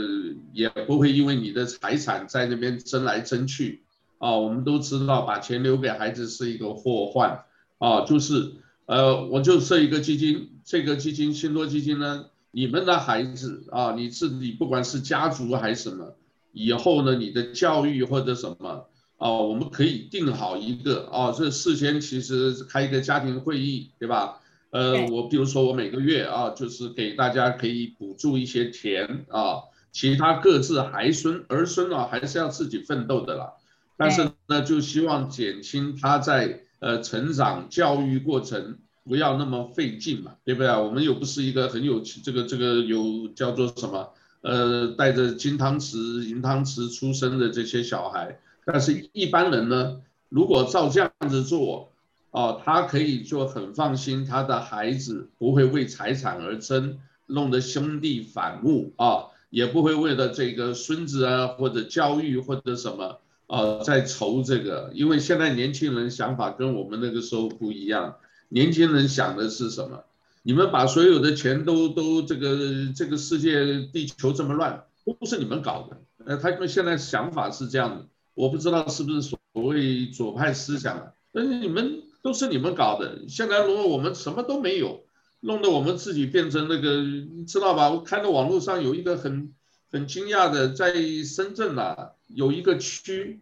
[0.54, 3.84] 也不会因为你的财产在那边争来争去
[4.20, 7.44] 啊，我们都知道把钱留给孩子是一个祸患
[7.78, 8.54] 啊，就是
[8.86, 12.28] 呃我就设一个基金，这个基金信托基金呢。
[12.56, 16.16] 你们的孩子啊，你自己不管是家族还是什么，
[16.54, 18.88] 以后呢，你的教育或者什么
[19.18, 24.40] 啊，我们可以定好一个啊，这事先其实开一个家庭会议，对吧？
[24.70, 33.52] 呃，我比如说我每个月啊，就是给大家可以补助一些钱啊，其他各自孩孙儿孙啊，还是要自己奋斗的啦。
[33.98, 38.78] 但是呢，就希望减轻他在呃成长教育过程
[39.08, 40.80] 不要那么费劲嘛，对不对啊？
[40.80, 44.10] 我们又不是一个很有这个这个有叫做什么
[44.42, 51.92] 呃带着金汤匙银汤匙出生的这些小孩，但是一般人呢，如果照这样子做，
[52.32, 56.98] 哦，他可以就很放心，他的孩子不会为财产而争，
[57.28, 63.20] 弄得兄弟反目啊，也不会为了这个孙子啊或者教育或者什么。
[63.48, 68.16] 啊，在愁这个，因为现在年轻人想法跟我们那个时候不一样。
[68.50, 70.04] 年轻人想的是什么？
[70.44, 76.02] 你们把所有的钱都都这个这个世界地球这么乱，都不是你们搞的。
[76.26, 83.24] 呃，他们现在想法是这样的，我不知道是不是所谓左派思想，但是你们都是你们搞的。
[83.28, 85.04] 现在如果我们什么都没有，
[85.40, 87.90] 弄得我们自己变成那个，你知道吧？
[87.90, 89.54] 我看到网络上有一个很。
[89.92, 90.92] 很惊讶的，在
[91.24, 93.40] 深圳呐、有一个区，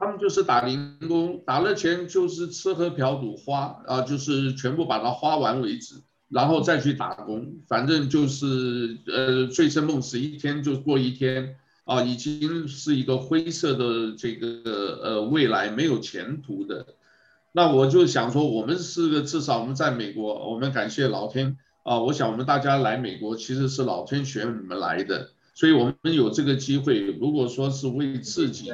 [0.00, 5.96] 他们就是打零工，打了钱就是吃喝嫖赌花啊，就是全部把它花完为止，
[6.30, 16.86] 然后再去打工，反正就是呃醉生梦死，一天就过一天啊，已经是一个灰色的这个呃未来没有前途的。
[17.52, 25.28] 那我就想说，我们是个至少我们在美国，我们感谢老天啊，我想我们大家来美国其实是老天选我们来的。
[25.60, 28.72] 所以，我们有这个机会，如果说是为自己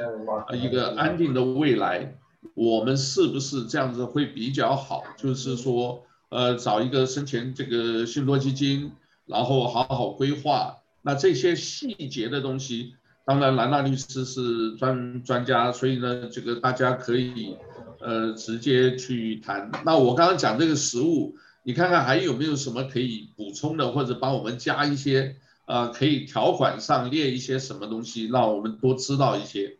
[0.53, 2.15] 一个安定的未来，
[2.53, 5.03] 我们是不是这样子会比较好？
[5.17, 8.89] 就是说，呃，找一个生前这个信托基金，
[9.25, 10.77] 然后好好规划。
[11.01, 12.93] 那这些细节的东西，
[13.25, 17.57] 当然兰纳律师是专专家，所以呢，这个大家可以
[17.99, 19.69] 呃直接去谈。
[19.83, 25.35] 那我刚刚讲这个实物，你看看还有没有什么可以补充的，或者帮我们加一些？
[25.67, 29.77] 呃，可以条款上列一些什么东西，让我们多知道一些。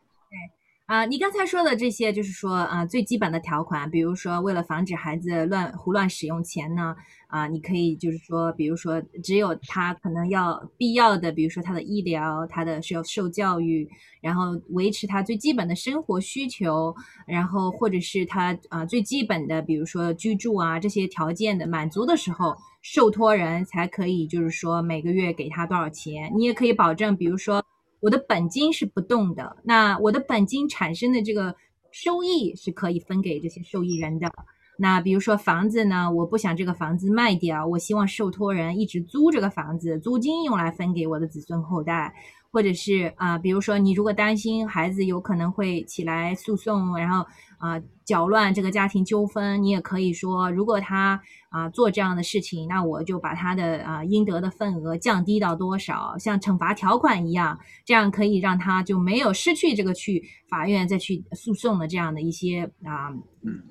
[0.87, 6.95] 啊，你刚才说的这些，就是说啊，最基本的条款，比如说为了防止孩子乱胡乱使用钱呢，
[7.27, 13.85] 啊，你可以就是说，比如说只有他可能要必要的，比如说他的医疗，他的需要受教育，
[14.21, 22.55] 然后维持他最基本的生活需求，然后或者是他啊最基本的，比如说居住啊这些条件的满足的时候。
[22.83, 27.61] 受托人才可以，就是说每个月给他多少钱，你也可以保证，比如说
[27.99, 31.55] 我的本金是不动的，那我的本金产生的这个
[31.91, 34.31] 收益是可以分给这些受益人的。
[34.79, 42.13] 那比如说房子呢，我不想这个房子卖掉，我希望受托人一直租这个房子，租金用来分给我的子孙后代。
[42.57, 47.19] 或者是啊、呃，比如说你如果担心孩子有可能会起来诉讼，然后
[47.59, 63.13] 啊、呃、搅乱这个家庭纠纷，你也可以说，如果他啊、呃、做这样的事情，那我就把他的啊、呃、应得的份额降低到多少，像惩罚条款一样，这样可以让他就没有失去这个去法院再去诉讼的这样的一些啊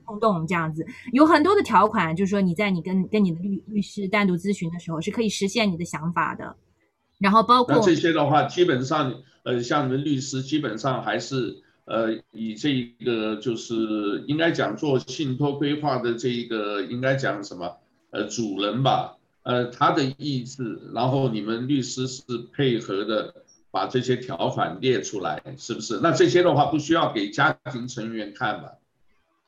[0.06, 6.56] 冲动，这样子有很多的条款，就是说你在你跟跟你的律律师单独咨询的时候是可以实现你的想法的。
[7.18, 11.56] 然后包括那这些的话，基本上，呃，像你们律师基本上还是，
[11.86, 17.76] 呃，以这一个就是应该讲做信托规划的这一个应该讲什么，
[18.10, 23.34] 呃，主人吧，呃，他的意志，然后你们律师是配合的
[23.70, 26.00] 把这些条款列出来，是不是？
[26.02, 28.72] 那这些的话不需要给家庭成员看吧？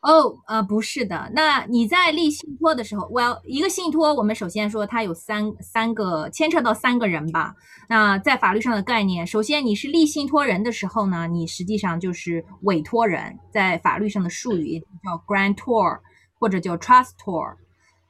[0.01, 1.29] 哦，呃，不是的。
[1.35, 7.55] 那你在立信托的时候，Well，一个信托，我们首先说它有三三个牵扯到三个人吧。
[7.89, 15.99] 那在法律上的概念，首先你是立信托人的时候呢，你实际上就是委托人，在法律上的术语叫 grantor
[16.39, 17.57] 或者叫 trustor。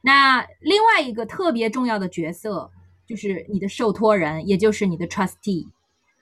[0.01, 2.69] 那另外一个特别重要的角色
[3.07, 5.67] 就是你的受托人，也就是你的 trustee。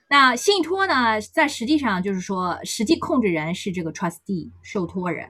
[0.08, 5.28] 那信托呢，在实际上就是说，实际控制人是这个 trustee 受托人。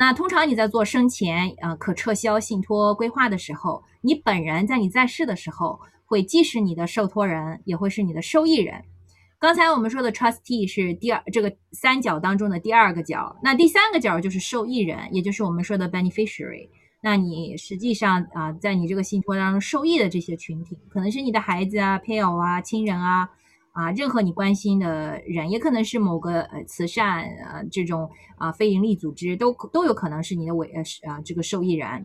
[0.00, 8.82] 那通常你在做生前呃可撤销信托规划的时候，你本人在你在世的时候，会既是你的受托人，也会是你的受益人。
[9.38, 16.70] 刚才我们说的 trustee 是第二这个三角当中的第二个角，那第三个角就是受益人，也就是我们说的 beneficiary。
[17.02, 23.28] 那你实际上啊、在你这个信托当中受益的这些群体，可能是你的孩子啊、配偶啊、亲人啊。
[23.72, 32.04] 啊，任何你关心的人，也可能是某个呃慈善呃这种啊非营利组织，都都有可能是你的委呃啊这个受益人。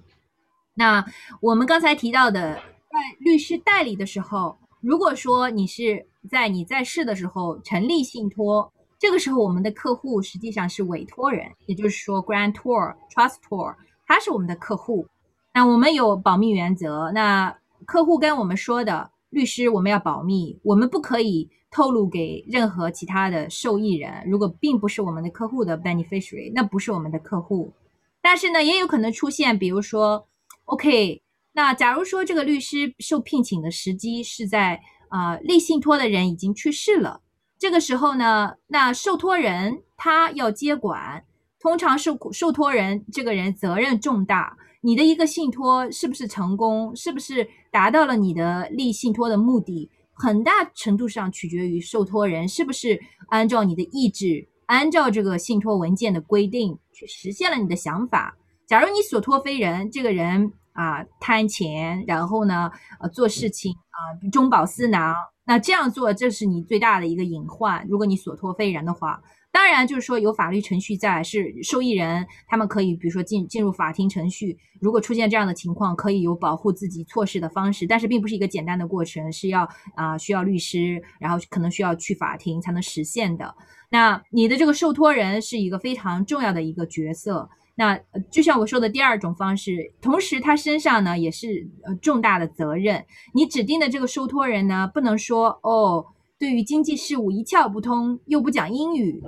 [0.76, 1.04] 那
[1.42, 15.08] 我们刚才提到的，在律师代理的时候，如果说你是在你在世的时候成立信托，这个时候我们的客户实际上是委托人，也就是说 grantor、trustor，他是我们的客户。
[15.52, 17.58] 那我们有保密原则，那
[17.88, 19.10] 客户跟我们说的。
[19.30, 24.24] 律师我们要保密，我们不可以透露给任何其他的受益人。
[24.28, 27.74] 如果并不是我们的客户的 beneficiary，那不是我们的客户。
[28.22, 30.28] 但是呢，也有可能出现，比如说
[30.66, 31.22] ，OK，
[31.54, 37.22] 那假如说这个律师受聘请的时机是在啊、立信托的人已经去世了，
[37.58, 41.24] 这个时候呢，那受托人他要接管，
[41.60, 44.58] 通常受受托人这个人责任重大。
[44.86, 58.38] 你的一个信托是不是成功，是不是达到了你的立信托的目的，很大程度上取决于受托人是不是按照你的意志，按照这个信托文件的规定去实现了你的想法。
[58.68, 62.70] 假如你所托非人，这个人啊贪钱，然后呢
[63.00, 65.16] 呃做事情啊中饱私囊，
[65.46, 67.84] 那这样做这是你最大的一个隐患。
[67.90, 69.20] 如果你所托非人的话。
[69.56, 74.58] 当然，就是说有法律程序在，是受益人，他们可以比如说进进入法庭程序。
[74.82, 83.56] 如果出现这样的情况，可以有保护自己措施的方式，但是并不是一个简单的过程，是要啊、需要律师，然后可能需要去法庭才能实现的。
[83.92, 87.50] 那你的这个受托人是一个非常重要的一个角色。
[87.76, 87.98] 那
[88.30, 93.06] 就像我说的第二种方式，同时他身上呢也是呃重大的责任。
[93.34, 96.06] 你指定的这个受托人呢，不能说哦，
[96.38, 99.24] 对于经济事务一窍不通，又不讲英语。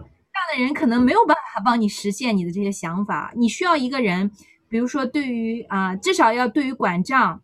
[0.54, 4.32] 的人可能没有办法帮你实现你的这些想法，你需要一个人，
[4.70, 7.42] 比如说对于啊、至少要对于管账，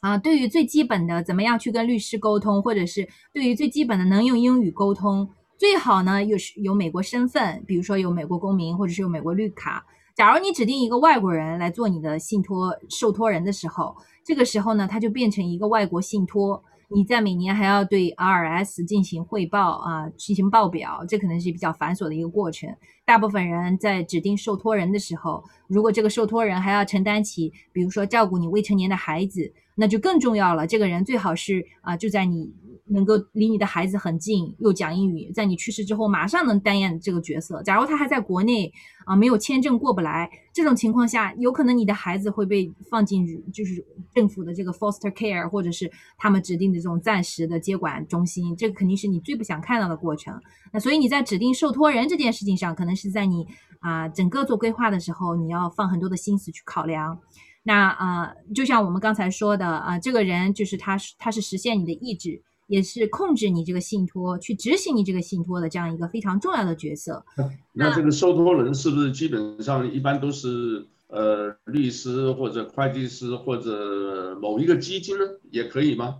[0.00, 5.28] 啊、对于最基本的怎么样去跟律师沟通，或者是对于最基本的能用英语沟通，
[5.58, 9.84] 最好呢又是有美国身份，比如说有美国公民或者是有美国绿卡。
[10.14, 16.62] 假如你指定一个外国人来做你的信托受托人的时候，这个时候呢，他就变成一个外国信托。
[16.92, 22.68] 你在每年还要对 RS 进行汇报啊，进行报表，这可能是比较繁琐的一个过程。
[23.04, 30.66] 大部分人在指定受托人的时候，如果这个受托人还要承担起，比如说照顾你未成年的孩子，那就更重要了。
[30.66, 32.52] 这个人最好是啊，就在你。
[32.90, 37.62] 能够离你的孩子很近，又讲英语，在你去世之后马上能担任这个角色。
[37.62, 38.72] 假如他还在国内
[39.04, 43.84] 啊，没有签证过不来，这种情况下，有可能你的孩子会被放进就是
[44.14, 50.40] 政府的这个 foster care，或者是他们指定的这种暂时的接管中心，这肯定是你最不想看到的过程。
[50.72, 53.46] 那所以你在指定受托人这件事情上，可能是在你
[53.78, 57.18] 啊整个做规划的时候，你要放很多的心思去考量。
[57.62, 62.42] 那啊，就像我们刚才说的啊，这个人就是他，他是实现你的意志。
[62.70, 67.24] 也是控制你这个信托，去执行你这个信托的这样一个非常重要的角色。
[67.72, 75.24] 那这个受托人是不是基本上一般都是呃律师或者会计师或者某一个基金呢？
[75.50, 76.18] 也可以吗？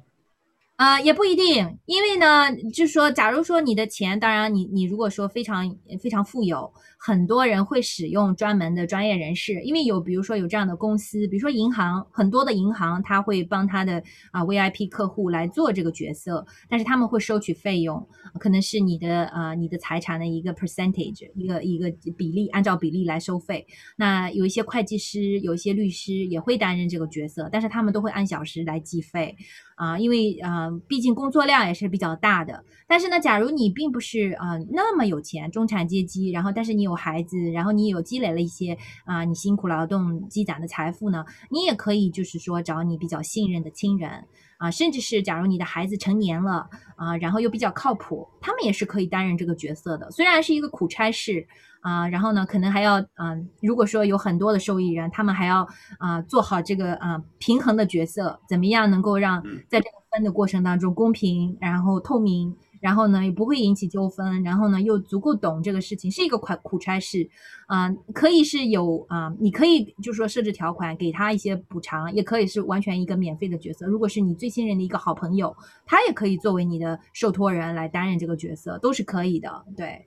[0.74, 6.72] 啊、呃，也不一定，因为呢，就是说，假如说你的钱，当然你你如果说非常非常富有，
[7.02, 18.06] 很多人会使用专门的专业人士，因为有比如说有这样的公司，比如说银行，很多的银行他会帮他的啊、VIP 客户来做这个角色，但是他们会收取费用，
[18.38, 23.66] 可能是你的啊、呃、你的财产的一个 percentage，一个一个比例，按照比例来收费。
[23.96, 29.34] 那有一些会计师，有一些律师也会担任这个角色，但是他们都会按小时来计费。
[29.76, 32.62] 啊，因为啊，毕竟工作量也是比较大的。
[32.86, 44.24] 但是呢，假如你并不是啊那么有钱，中产阶级，然后但是你有孩子，然后你有积累了一些啊你辛苦劳动积攒的财富呢，你也可以就是说找你比较信任的亲人
[44.58, 50.10] 啊，甚至是假如你的孩子成年了啊，然后又比较靠谱，他们也是可以担任这个角色的。
[50.10, 51.46] 虽然是一个苦差事。
[51.82, 55.66] 啊，然后呢，可能还要，嗯、啊，如果说有很多的受益人，他们还要
[55.98, 67.28] 啊做好这个啊平衡的角色，怎么样能够让在这个分的过程当中公平，然后透明，然后呢也不会引起纠纷，然后呢又足够懂这个事情，是一个苦苦差事，
[67.66, 73.86] 啊，可以是有啊，你可以就是说设置条款给他一些补偿，也可以是完全一个免费的角色。
[73.86, 75.54] 如果是你最信任的一个好朋友，
[75.84, 80.06] 他也可以作为你的受托人来担任这个角色，都是可以的，对。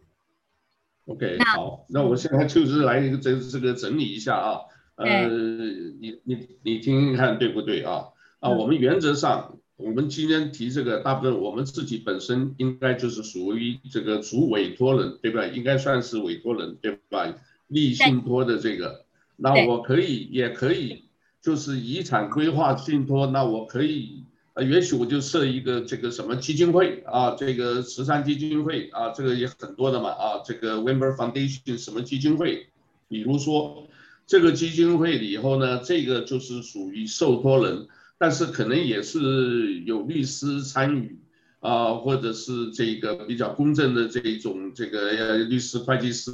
[1.05, 4.59] OK，好，那我现在就是来一个这这个整理一下啊，
[4.95, 8.05] 呃，你你你听听看对不对啊？
[8.39, 15.45] 啊，我们原则上，我们今天提这个，大部分我们自己本身应该就是属于这个主委托人，对吧？
[15.47, 17.35] 应该算是委托人，对吧？
[17.67, 19.05] 立信托的这个，
[19.35, 21.03] 那我可以也可以
[21.41, 24.23] 就是遗产规划信托，那我可以。
[24.53, 32.67] 啊，也许我就设一个这个什么基金会啊，这个慈善基金会啊，这个也很多的嘛啊，这个 Wimber Foundation 什么基金会，
[33.07, 33.87] 比如说
[34.27, 37.87] 这个基金会以后呢，这个就是属于受托人，
[38.17, 41.19] 但是可能也是有律师参与
[41.59, 46.31] 啊，或者是这个比较公正的这一种这个律师会计师，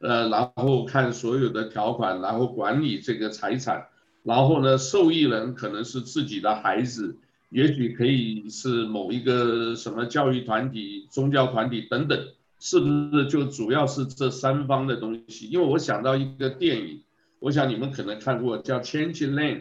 [0.00, 3.86] 呃，然后看所有的条款，然后管理这个财产，
[4.22, 7.16] 然后呢，受益人可能是自己的孩子。
[7.50, 12.28] 也许可以是某一个什么教育团体、宗教团体等等，
[12.60, 15.48] 是不是就主要是这三方的东西？
[15.48, 17.00] 因为我想到一个电影，
[17.38, 19.56] 我想你们可能看过，叫《Change Lane》，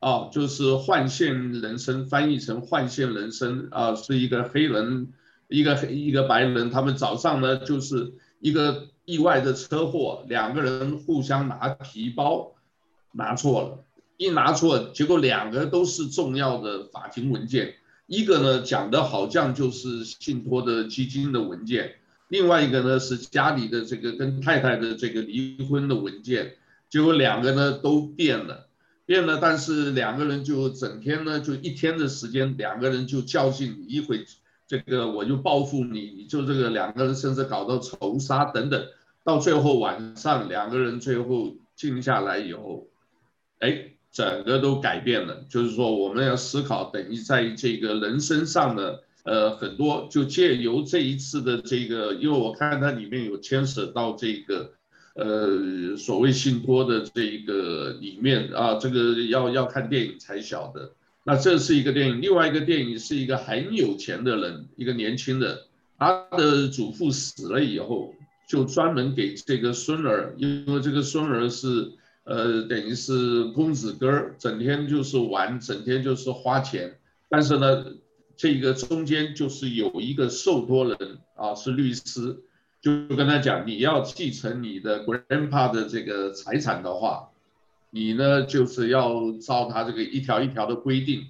[0.00, 5.12] 啊，就是换线人生，翻译成换线人生啊，是一个黑人，
[5.48, 12.52] 一个黑一个白人，他们早上呢就是一个意外的车祸，两个人互相拿皮包，
[13.12, 13.84] 拿错了。
[14.16, 17.74] 一拿错，结果两个都是重要的法庭文件，
[18.06, 21.94] 一个呢讲的好像就是信托的基金的文件，
[22.26, 26.54] 另外一个呢是家里的这个跟太太的这个离婚的文件，
[26.90, 28.67] 结果两个呢都变了，
[29.08, 34.26] 变了，但是两个人就整天呢就一天的时间，两个人就较劲，一会
[34.66, 38.86] 这个我就报复你，你就这个两个人甚至搞到仇杀等等，
[39.24, 42.86] 到最后晚上两个人最后静下来以后，
[43.60, 43.92] 哎。
[44.10, 54.72] 整个都改变了，就是说我们要思考，等于在这个人身上呢，呃，很多就借由这一次的这个，因为我看它里面有牵扯到这个，
[55.18, 60.92] 呃，所谓信托的这一个里面啊，这个要要看电影才晓得。
[61.24, 65.58] 那这是一个电影，另外一个电影是一个很有钱的人，一个年轻人，
[65.98, 68.14] 他的祖父死了以后，
[68.48, 71.92] 就专门给这个孙儿，因为这个孙儿是。
[72.30, 76.98] 呃，等于是公子哥儿，整天就是玩，整天就是花钱。
[77.30, 77.86] 但是呢，
[78.36, 80.96] 这个中间就是有一个受托人
[81.34, 82.36] 啊，是律师，
[82.80, 87.30] 就跟他讲，你要继承你的 grandpa 的这个财产的话，
[87.90, 91.26] 你呢就是要照他这个一条一条的规定，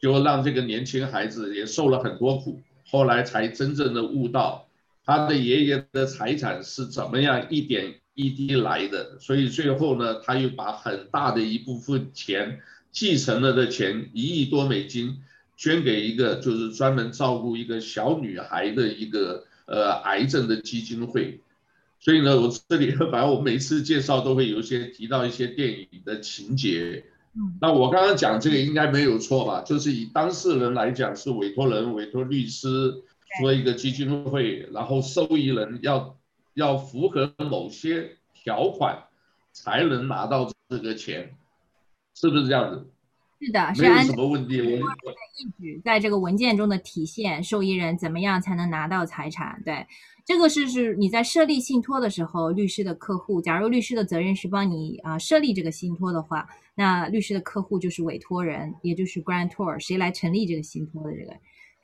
[0.00, 4.66] 就让这个年轻孩子也受了很多苦，后来才真正的悟到
[5.04, 7.94] 他的爷爷的财产是怎么样一点。
[8.16, 12.60] 一滴来的，所以最后呢，他又把很大的一部分钱
[12.92, 15.20] 继承了的钱，一亿多美金，
[15.56, 21.40] 捐给一个就是专门照顾一个小女孩的一个呃癌症的基金会。
[22.00, 27.04] 所以呢，我这里 反正我每次介绍都会有一些提到一些电影的情节。
[27.60, 29.62] 那我刚刚讲这个应该没有错吧？
[29.62, 33.02] 就是以当事人来讲是委托人委托律师
[33.40, 36.16] 说一个基金会，然后受益人要。
[36.54, 39.06] 要符合某些条款
[39.52, 41.34] 才能拿到这个钱，
[42.14, 42.86] 是不是这样子？
[43.44, 44.60] 是的，是没有什么问题。
[44.60, 49.60] 我意旨在这个文件中的体现，受益人怎么样才能拿到财产？
[49.64, 49.86] 对，
[50.24, 61.32] 这个是是你在设立信托的时候，律师的客户，假如律师的责任是帮你啊设立这个信托的话，那律师的客户就是委托人，也就是 grantor，谁来成立这个信托的这个。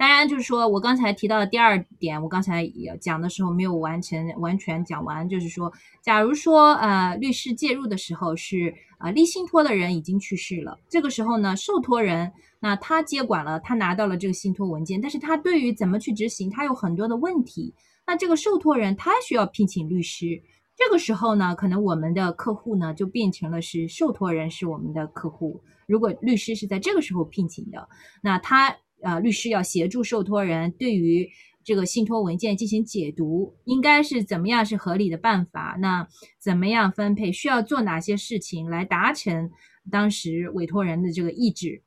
[0.00, 5.70] 当然，就是说我刚才提到的第二点，我刚才也讲的时候没有完成完全讲完，就是说，
[6.00, 17.74] 假如说呃律师介入的时候是啊、呃、立信托的人已经去世了，这个时候呢，受托人那他接管了，他拿到了这个信托文件，但是他对于怎么去执行，他有很多的问题，
[18.06, 20.42] 那这个受托人他需要聘请律师，
[20.74, 27.86] 这个时候呢，可能我们的客户呢就变成了是受托人是我们的客户，如果律师是在这个时候聘请的，
[28.22, 28.74] 那他。
[29.02, 31.28] 啊，律师要协助受托人对于
[31.62, 35.76] 这个信托文件进行解读，应该是怎么样是合理的办法？
[35.80, 37.30] 那怎么样分配？
[37.30, 39.50] 需要做哪些事情来达成
[39.90, 41.82] 当时委托人的这个意志？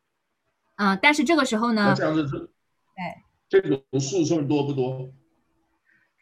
[0.76, 1.94] 啊，但是这个时候呢？
[1.98, 2.52] 这样子是，对，
[3.50, 5.12] 这种诉讼多不多？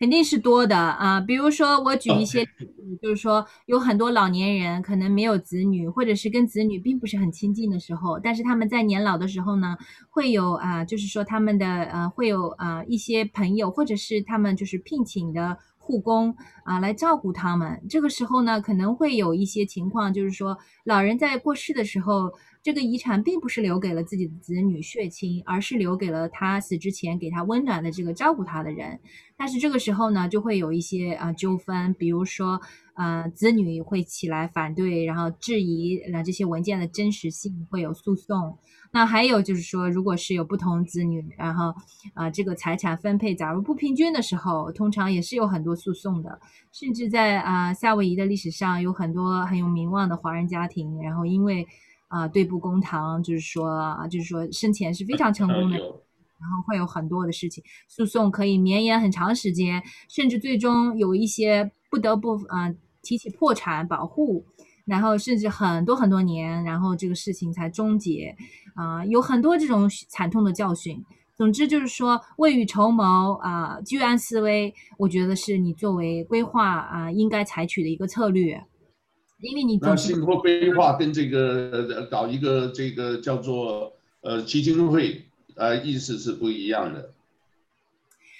[0.01, 9.77] 肯定是多的啊，比如说我举一些例子，就是说有很多老年人可能没有子女，或者是跟子女并不是很亲近的时候，但是他们在年老的时候呢，
[10.09, 17.79] 会有啊，就是说他们的呃会有啊一些朋友，或者是他们就是聘请的护工啊来照顾他们。
[17.87, 22.31] 这个时候呢，可能会有一些情况，就是说老人在过世的时候。
[22.63, 28.99] 这个遗产并不是留给了自己的子女血亲，而是留给了他死之前给他温暖的这个照顾他的人。
[29.35, 32.61] 但是这个时候呢，就会有一些啊纠纷，比如说，
[32.93, 38.55] 呃，子女会起来反对，然后质疑那这些文件的真实性，会有诉讼。
[38.91, 41.73] 那还有就是说，如果是有不同子女，然后
[42.13, 46.39] 啊这个财产分配假如不平均的时候，通常也是有很多诉讼的。
[46.71, 51.65] 甚至在啊夏威夷的历史上，有很多很有名望的华人家庭，然后因为。
[52.11, 62.69] 啊，对簿公堂，就是说，就是说生前是非常成功的，然后会有很多的事情，诉讼可以绵延很长时间，甚至最终有一些不得不啊
[63.01, 64.45] 提起破产保护，
[64.85, 68.35] 然后甚至很多很多年，然后这个事情才终结，
[68.75, 71.01] 啊，有很多这种惨痛的教训。
[71.37, 78.61] 总之就是说，未雨绸缪啊，居安思危，我觉得是你作为规划啊应该采取的一个策略。
[79.41, 85.25] 因为你那信托规划跟这个搞一个这个叫做呃基金会
[85.55, 87.11] 呃意思是不一样的，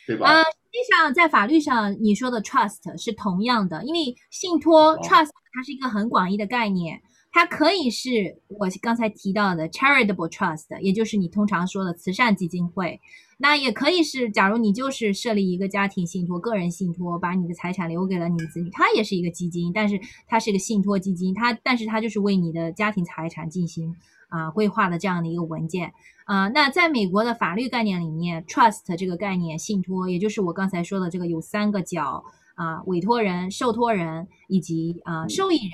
[0.08, 0.32] 对吧？
[0.32, 7.02] 呃，实际上在法律上你说的 trust 是同样的，因为信托 trust 它是一个很广义的概念。
[7.32, 13.00] 它可以是我刚才提到的 charitable trust，也就是你通常说的慈善基金会。
[13.38, 23.96] 那也可以是，假如你就是设立一个家庭信托、个人信托，把你的财产留给了你的子女，它也是一个基金，但是它是一个信托基金，它但是它就是为你的家庭财产进行
[24.30, 25.92] 啊、规划的这样的一个文件
[26.26, 32.24] 啊、那在美国的法律概念里面，trust 这个概念，信托，也就是我刚才说的这个有三个角
[32.56, 35.72] 啊、委托人、受托人以及啊、受益人。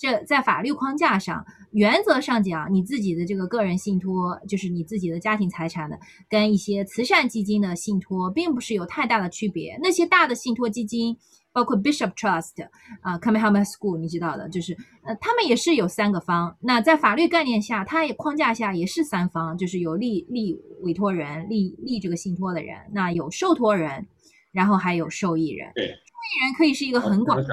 [0.00, 9.78] 这在法律框架上，原则上讲，你自己的这个个人信托，就是你自己的家庭财产的，跟一些慈善基金的信托，并不是有太大的区别。
[9.82, 11.14] 那些大的信托基金，
[11.52, 12.66] 包括 Bishop Trust
[13.02, 16.56] 啊，Kamehameha School，你知道的，就是呃，他们也是有三个方。
[16.62, 24.06] 那在法律概念下，它也框架下也是三方，就是有立立委托人，立立这个信托的人，那有受托人，
[24.50, 25.70] 然后还有受益人。
[25.74, 27.50] 对，受益人可以是一个很广，是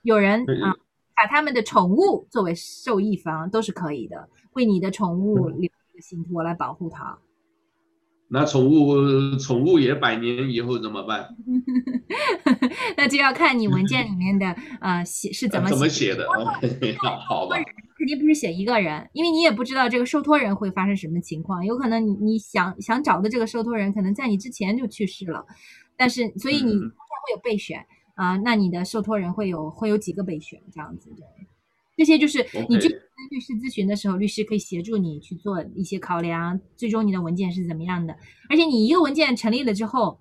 [0.00, 0.74] 有人啊。
[1.20, 7.18] 把他们的宠物作为受益方都是可以的，为你的宠物留一个信托来保护它。
[8.32, 11.28] 那宠物宠物也百年以后怎么办？
[12.96, 14.46] 那就要看你文件里面的
[14.80, 16.26] 呃写是怎么怎么写的。
[17.28, 17.56] 好吧，
[17.98, 25.44] 肯定不是写一个人，因为你也不知道这个受托人会发生什么情况，有可能你你想想找的这个受托人可能在你之前就去世了，
[25.98, 27.80] 但是所以你会有备选。
[27.80, 27.86] 嗯
[28.20, 31.22] 啊，那你的受托人会有会有几个备选这样子的，
[31.96, 32.98] 这些就是你去跟
[33.30, 38.14] 律师咨询的时候，律师可以协助你去做一些考量，最终你的文件是怎么样的，
[38.50, 40.18] 而且你一个文件成立了之后。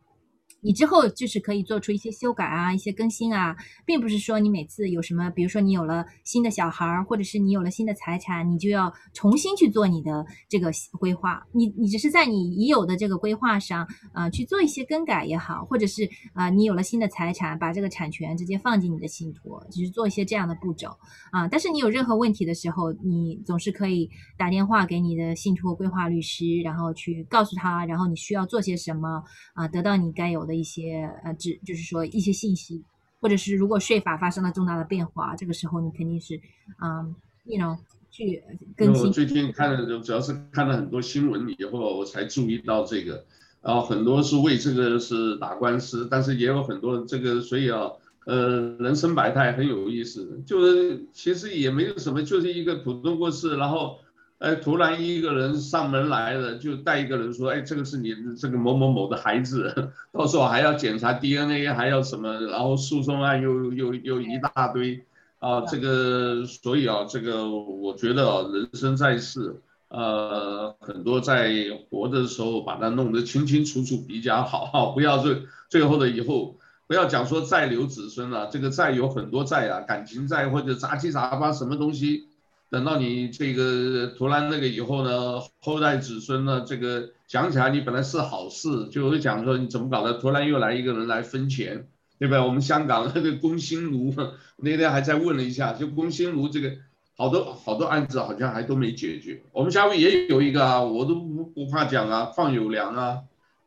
[0.62, 3.56] 你之后就是可以做出一些修改啊，一些更新啊，
[3.86, 11.46] 并不是说你每次有什么，比如说你有了新的小孩儿，或者是你有了新的财产，你就要重新去做你的这个规划。
[11.54, 20.90] 你你只是在你已有的这个规划上，啊、去做一些更改也好，或者是啊、你有了新的财产，把这个产权直接放进你的信托，就是做一些这样的步骤
[21.32, 21.48] 啊。
[21.48, 30.56] 但是你有任何问题的时候，你总是可以打电话给你的信托规划律师，然后去告诉他，然后你需要做些什么啊，得到你该有的。
[30.60, 32.84] 一些呃，只就是说一些信息，
[33.22, 36.36] 或者是如果税法发生了重大的变化，这个时候你肯定是
[36.82, 37.78] 嗯，you know
[38.12, 38.44] 去
[38.76, 39.06] 更新。
[39.06, 43.24] 我最近看了，主要是看了很多新闻以后，我才注意到这个，
[43.62, 47.92] 然后很多是为这个是打官司，但是也有很多这个，所以啊，
[48.26, 54.00] 呃，人生百态很有意思，就是其实也没有什么，就是一个普通过世，然后。
[54.40, 65.04] 哎，突然一个人上门来了，就带一个人说：“哎，这个是你这个某某某的孩子，到时候还要检查 DNA，还要什么，然后诉讼案又又又一大堆
[65.40, 69.60] 啊，这个所以啊，这个我觉得啊，人生在世，
[69.90, 71.54] 呃，很多在
[71.90, 76.56] 活的时候把它弄得清清楚楚比较好，不要最最后的以后
[76.88, 82.28] 不要讲说再留子孙了，这个债有很多债啊，感情债或者杂七杂八什么东西。”
[82.70, 91.88] 等到你这个突然那个以后呢，后代子孙呢，这个讲起来你本来是好事，就会讲说你怎么搞的，突然又来一个人来分钱，
[92.20, 92.40] 对不对？
[92.40, 94.14] 我们香港那个工兴炉
[94.58, 96.74] 那天还在问了一下，就工兴炉这个
[97.18, 99.42] 好多好多案子好像还都没解决。
[99.52, 103.18] 我们下面也有一个啊，我都不不怕讲啊，邝友良啊，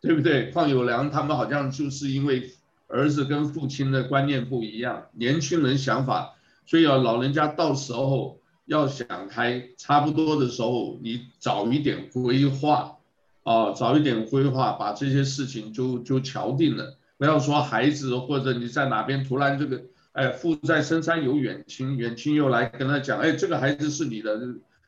[0.00, 0.52] 对不对？
[0.52, 2.52] 邝友良他们好像就是因为
[2.86, 6.34] 儿子跟父亲的观念不一样，年轻人想法，
[6.66, 8.38] 所以啊，老人家到时候。
[8.66, 12.96] 要想开，差不多的时候，你早一点规划，
[13.42, 16.96] 啊，早一点规划，把这些事情就就敲定了。
[17.18, 19.82] 不要说孩子或者你在哪边突然这个，
[20.12, 24.40] 哎，富在深山有远亲，远亲又来跟他讲，哎，这个孩子是你的，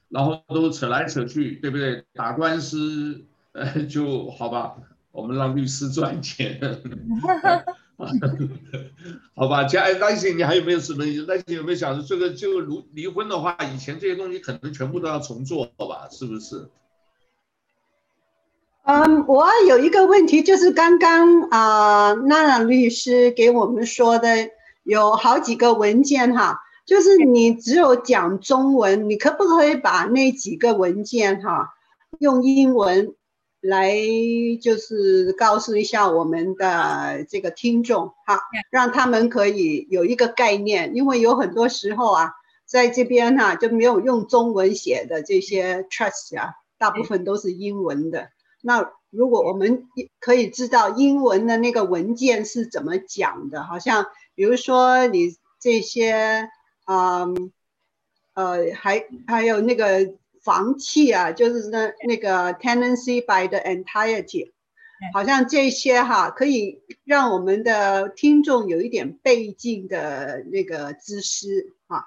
[0.09, 2.03] 然后都扯来扯去，对不对？
[2.15, 4.77] 打官司，呃，就好吧，
[5.13, 6.61] 我们让律师赚钱。
[9.37, 11.05] 好吧，加担心你还有没有什么？
[11.27, 16.09] 担心有没有想这个就如离婚的话，以前这些东西可能全部都要重做好吧？
[16.11, 16.69] 是不是？
[18.87, 24.29] 嗯，我有一个问题，就是刚刚啊，娜、娜律师给我们说的
[24.83, 31.75] 有好几个文件哈，就是你只有讲中文，你可不可以把那几个文件哈
[32.19, 33.15] 用英文？
[33.67, 33.97] 来
[34.61, 38.39] 就是告诉一下我们的这个听众哈，
[38.69, 42.33] 让他们可以有一个概念，因为有很多时候啊，
[42.67, 48.29] 在这边哈就没有用中文写的这些 trust 啊，大部分都是英文的。
[48.61, 49.89] 那如果我们
[50.21, 54.05] 可以知道英文的那个文件是怎么讲的，好像
[54.35, 56.51] 比如说你这些，
[56.87, 57.51] 嗯，
[58.35, 60.13] 呃，还还有那个。
[60.45, 64.53] 房契啊，就是那那个 tenancy by the entirety，
[65.13, 72.05] 好像这些哈可以让我们的听众有一点背景的那个知识啊，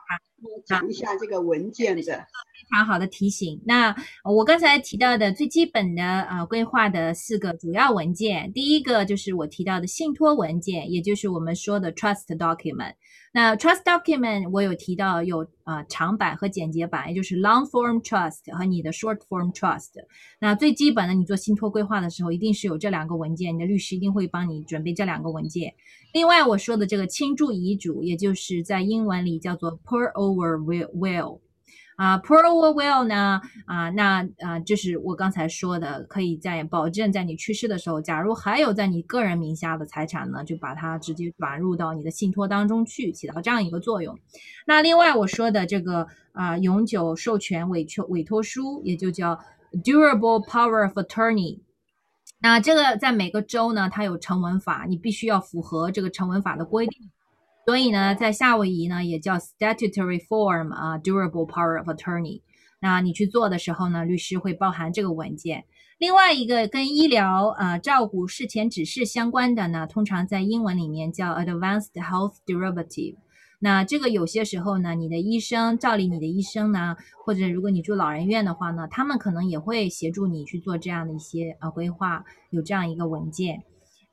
[0.65, 2.27] 讲一下这个文件的。
[2.69, 3.61] 非常好的提醒。
[3.65, 12.93] 那我刚才提到的最基本的啊规划的四个主要文件，第一个就是我提到的信托文件，也就是我们说的 trust document。
[13.33, 19.91] 那 trust document 我有提到有啊、呃、长版和简洁版，也就是 long form trust 和你的 short form trust。
[20.39, 25.71] 那最基本的，你做信托规划的时候，一定是有这两个文件，你的律师一定会帮你准备这两个文件。
[26.13, 30.57] 另外我说的这个倾注遗嘱，也就是在英文里叫做 pour over
[30.95, 31.39] will。
[31.97, 32.41] 啊，pro
[32.73, 33.41] will 呢？
[33.65, 44.15] 啊，那啊，就是我刚才说的，可以在保证在你去世的时候，假如还有在你个人名下的财产呢，就把它直接转入到你的信托当中去，起到这样一个作用。
[44.67, 49.39] 那另外我说的这个啊，永久授权委托委托书，也就叫
[49.83, 51.61] durable power of attorney。
[52.39, 57.09] 那这个在每个州呢，它有成文法，你必须要符合这个成文法的规定。
[57.67, 62.41] 所以呢，在夏威夷呢，也叫 statutory form 啊，durable power of attorney。
[62.79, 65.65] 那你去做的时候呢，律师会包含这个文件。
[65.97, 73.17] 另外一个跟医疗啊照顾事前指示相关的呢，通常在英文里面叫 advanced health derivative。
[73.59, 76.95] 那这个有些时候呢，你的医生照理你的医生呢，
[77.25, 83.65] 或者如果你住老人院的话呢，他们可能也会协助你去做这样的一些呃规划，有这样一个文件。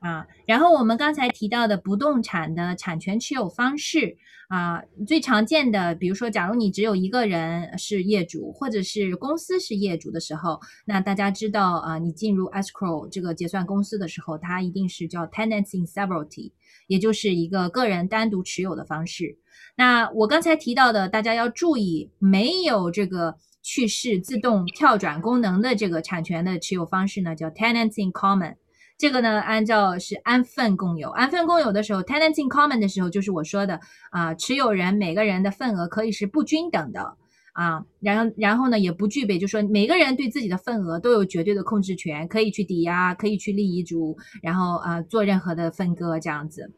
[0.05, 4.15] 啊，然后我们刚才提到的不动产的产权持有方式
[4.49, 16.51] 啊，最常见的，比如说，假如你只有一个人是业主，或者是公司是业主的时候，那大家知道啊，你进入 escrow 这个结算公司的时候，它一定是叫 tenants in severalty，
[16.85, 19.39] 也就是一个个人单独持有的方式。
[19.75, 28.53] 那我刚才提到的，大家要注意，没有这个去世自动跳转功能的这个产权的持有方式呢，叫 tenants in common。
[28.97, 31.09] 这个呢，按照是按份共有。
[31.09, 33.79] 按份共有的时候，tenants in common 的时候，就是我说的
[34.09, 37.17] 啊，持有人每个人的份额可以是不均等的
[37.53, 46.71] 啊，然后然后呢，也不具备，就说每个人对自己的份额都有绝对的控制权，可以去抵押，可以去立遗嘱，然后啊做任何的分割这样子。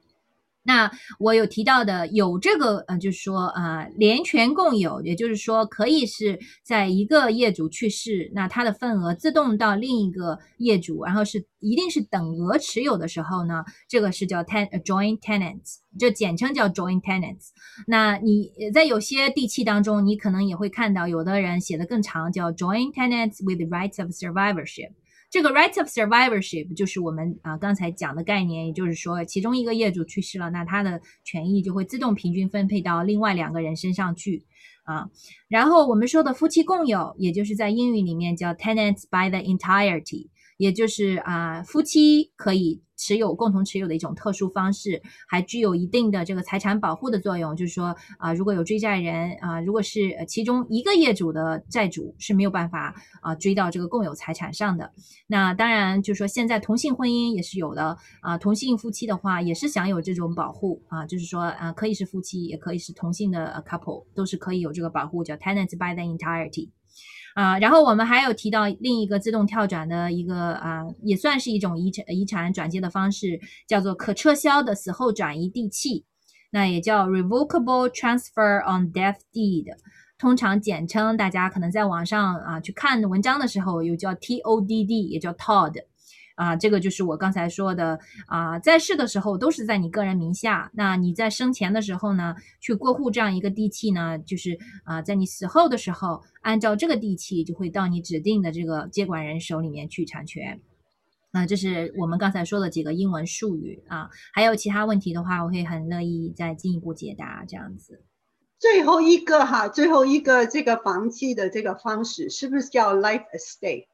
[0.68, 17.52] 那我有提到的有这个，呃，就是说，呃，联权共有，也就是说，可以是在一个业主去世，那他的份额自动到另一个业主，然后是一定是等额持有的时候呢，这个是叫 ten joint tenants，就简称叫 joint tenants。
[17.88, 24.92] 那你在有些地契当中，你可能也会看到有的人写的更长，叫 joint tenants with rights of survivorship。
[25.38, 34.44] 这个 right of survivorship 就是我们啊刚才讲的概念，也就是说，其中一个业主去世了，那他的权益就会自动平均分配到另外两个人身上去
[34.84, 35.12] 啊。
[35.48, 42.82] 然后我们说的夫妻共有，也就是在英语里面叫 tenants by the entirety，也就是啊夫妻可以。
[42.98, 47.56] 持有共同持有的一种特殊方式，还具有一定的这个财产保护的作用。
[47.56, 54.92] 就是说啊，如果有追债人啊，如果是其中一个业主的债主是没有办法啊追到这个共有财产上的。
[55.28, 66.70] 那当然，就是说现在同性婚姻也是有的啊，同性夫妻的话也是享有这种保护啊，就是说啊，可以是夫妻，也可以是同性的 couple，都是可以有这个保护，叫 tenants by the entirety。
[67.38, 76.04] 啊，然后我们还有提到另一个自动跳转的一个啊，也算是一种遗产遗产转接的方式，叫做可撤销的死后转移地契，
[76.50, 79.68] 那也叫 revocable transfer on death deed，
[80.18, 85.84] 通常简称，大家可能在网上啊去看文章的时候，又叫 TODD，也叫 TOD。
[86.38, 100.62] 啊，这个就是我刚才说的啊，在世的时候都是在你个人名下，那你在生前的时候呢，去过户这样一个地契呢，就是啊，在你死后的时候，按照这个地契就会到你指定的这个接管人手里面去产权。
[101.32, 108.04] 啊，这是我们刚才说的几个英文术语啊，还有其他问题的话，我会很乐意再进一步解答这样子。
[108.60, 113.88] 最后一个哈，最后一个这个房契的这个方式是不是叫 life estate？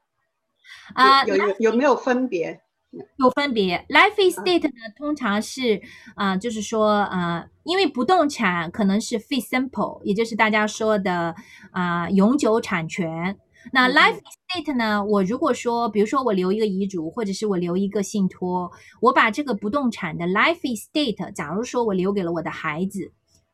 [0.94, 2.62] 啊，有有有没有分别？
[3.18, 3.84] 有分别。
[3.90, 5.82] Life estate 呢，通常是
[6.16, 11.34] 啊、呃，就是说啊、呃，因为不动产可能是 fee simple，也就是大家说的
[11.72, 13.36] 啊、呃，永久产权。
[13.72, 23.12] 那 life estate 呢，嗯、我如果说，比如说我留一个遗嘱，或者是我留一个信托，我把这个不动产的 life estate，假如说我留给了我的孩子，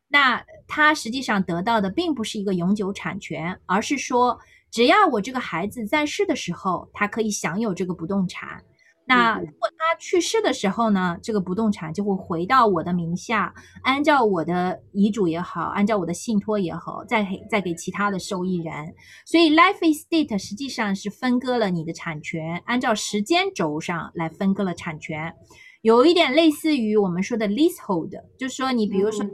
[0.08, 4.38] 那他实际上得到的并不是一个永久产权，而是说。
[4.70, 8.62] 只要我这个孩子在世的时候，他可以享有这个不动产，
[9.04, 13.52] 那如果他去世的时候呢，这个不动产就会回到我的名下，
[13.82, 18.94] 按照我的遗嘱也好，按照我的信托也好，再给再给其他的受益人。
[19.26, 25.34] 所以 life estate 实际上是分割了你的产权，按照时间轴上来分割了产权，
[25.82, 29.26] 有一点类似于我们说的 leasehold，就是说你比如说。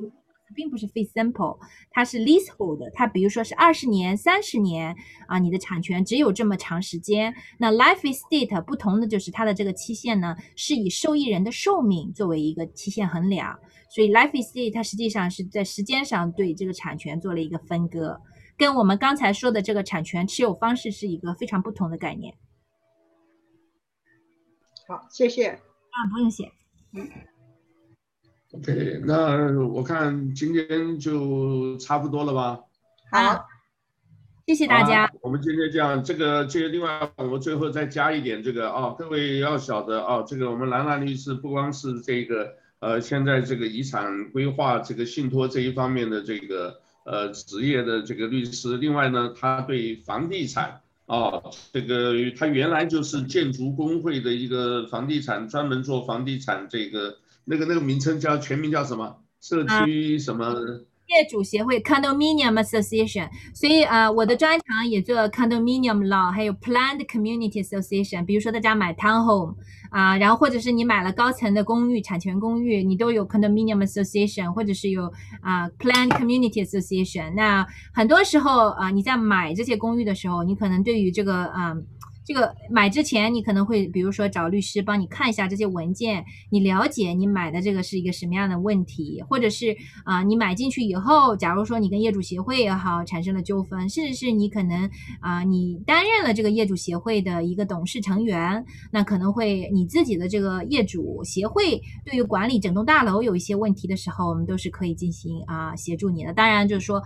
[0.48, 1.58] 嗯并不是 fee simple，
[1.90, 4.94] 它是 leasehold，它比如说是二十年、三十年
[5.26, 7.34] 啊，你的产权只有这么长时间。
[7.58, 13.58] 那 life estate 不同的就是它的这个期限呢，是以受益人的寿命作为一个期限衡量，
[13.90, 18.20] 所以 life estate 它实际上是在时间上对这个产权做了一个分割，
[18.56, 22.32] 跟我们刚才说的这个产权持有方式是一个非常不同的概念。
[24.86, 25.48] 好，谢谢。
[25.48, 26.52] 啊，不用谢。
[26.92, 27.10] 嗯。
[28.56, 32.58] OK，那我看今天就差不多了吧？
[33.12, 33.46] 好，
[34.46, 35.12] 谢谢大家。
[35.20, 57.18] 我们今天这样，这个这个另外，我们最后再加一点这个啊、哦，各位要晓得啊、哦，这个我们兰兰律师不光是这个呃，现在这个遗产规划这个信托这一方面的这个呃职业的这个律师，另外呢，他对房地产啊、哦，这个他原来就是建筑工会的一个房地产，专门做房地产这个。
[57.48, 59.22] 那个那个名称叫全名叫什么？
[59.40, 60.44] 社区什么？
[60.44, 60.54] 啊、
[61.06, 63.28] 业主协会 （Condominium Association）。
[63.54, 68.24] 所以啊、呃，我的专长也做 Condominium Law，还有 Planned Community Association。
[68.24, 69.54] 比如说大家买 Townhome
[69.90, 75.04] 啊、呃，然后或者是你买了高层的公寓、产权公寓，你都有 Condominium Association，或者是有
[75.40, 77.34] 啊、呃、Planned Community Association。
[77.34, 81.76] 那很多时候啊、呃，你在买这些公寓的时候，你可能对于这个啊。
[82.26, 106.32] 这个买之前，你可能会比如说找律师帮你看一下这些文件，你了解你买的这个是一个什么样的问题，或者是啊、你买进去以后，假如说你跟业主协会也好产生了纠纷，甚至是你可能啊、你担任了这个业主协会的一个董事成员，那可能会你自己的这个业主协会对于管理整栋大楼有一些问题的时候，我们都是可以进行啊、协助你的。
[106.32, 107.00] 当然就是说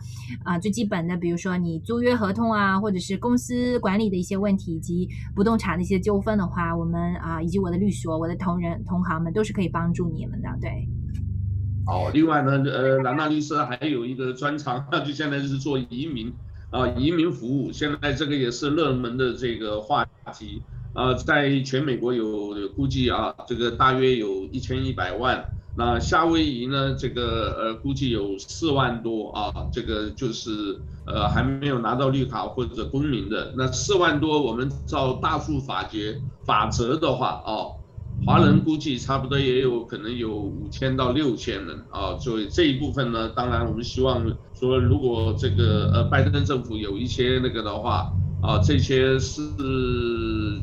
[0.44, 5.09] 啊、最基本的，比如说你租约合同啊，或者是公司管理的一些问题以及。
[5.34, 10.88] 不动产的一些纠纷的话，我们啊，以及我的律所、我的同仁、同行们都是可以帮助你们的，对。
[11.86, 16.32] 哦，另外呢，呃，兰娜律师还有一个专长， 就现在就是做移民
[16.70, 20.62] 啊，移民服务，现在这个也是热门的这个话题
[20.94, 25.44] 啊，在全美国，有估计啊，这个大约有一千一百万。
[25.80, 26.94] 那夏威夷呢？
[26.94, 33.54] 这个呃，估计有四万多啊，这个就是呃还没有拿到绿卡或者公民的。
[33.56, 35.98] 那四万多，我们照大数法则
[36.44, 37.72] 法则的话哦，
[38.26, 42.14] 华人估计差不多也有可能有五千到六千人啊。
[42.18, 44.22] 所以这一部分呢，当然我们希望
[44.52, 48.12] 说，如果这个呃拜登政府有一些那个的话
[48.42, 49.40] 啊，这些是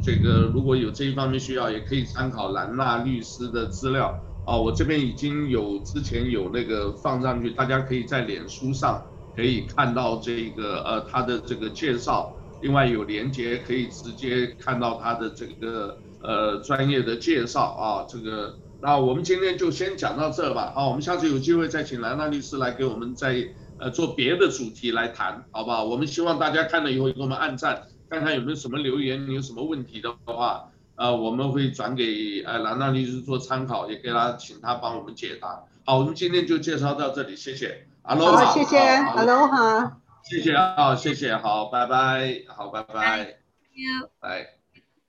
[0.03, 4.15] 这个如果有这一方面需要，也可以参考兰纳律师的资料。
[4.47, 23.45] 哦，我这边已经有之前有那个放上去，大家可以在脸书上可以看到这个呃他的这个介绍，另外有连接可以直接看到他的这个呃专业的介绍啊，这个那我们今天就先讲到这吧，好，我们下次有机会再请兰娜律师来给我们再
[23.79, 25.83] 呃做别的主题来谈，好不好？
[25.83, 30.69] 我们希望大家看了以后给我们按赞，看看有没有什么留言，你有什么问题的话。
[30.97, 35.63] 呃，我们会转给呃兰兰律师做参考，也给他请他帮我们解答。
[35.85, 37.87] 好，我们今天就介绍到这里，谢谢。
[38.01, 38.77] Hello，好，谢谢。
[39.03, 40.01] hello，好。
[40.23, 43.17] 谢谢啊，谢谢，好，拜拜，好，拜拜。
[43.17, 43.29] Thank
[43.75, 44.09] you。
[44.19, 44.57] 拜。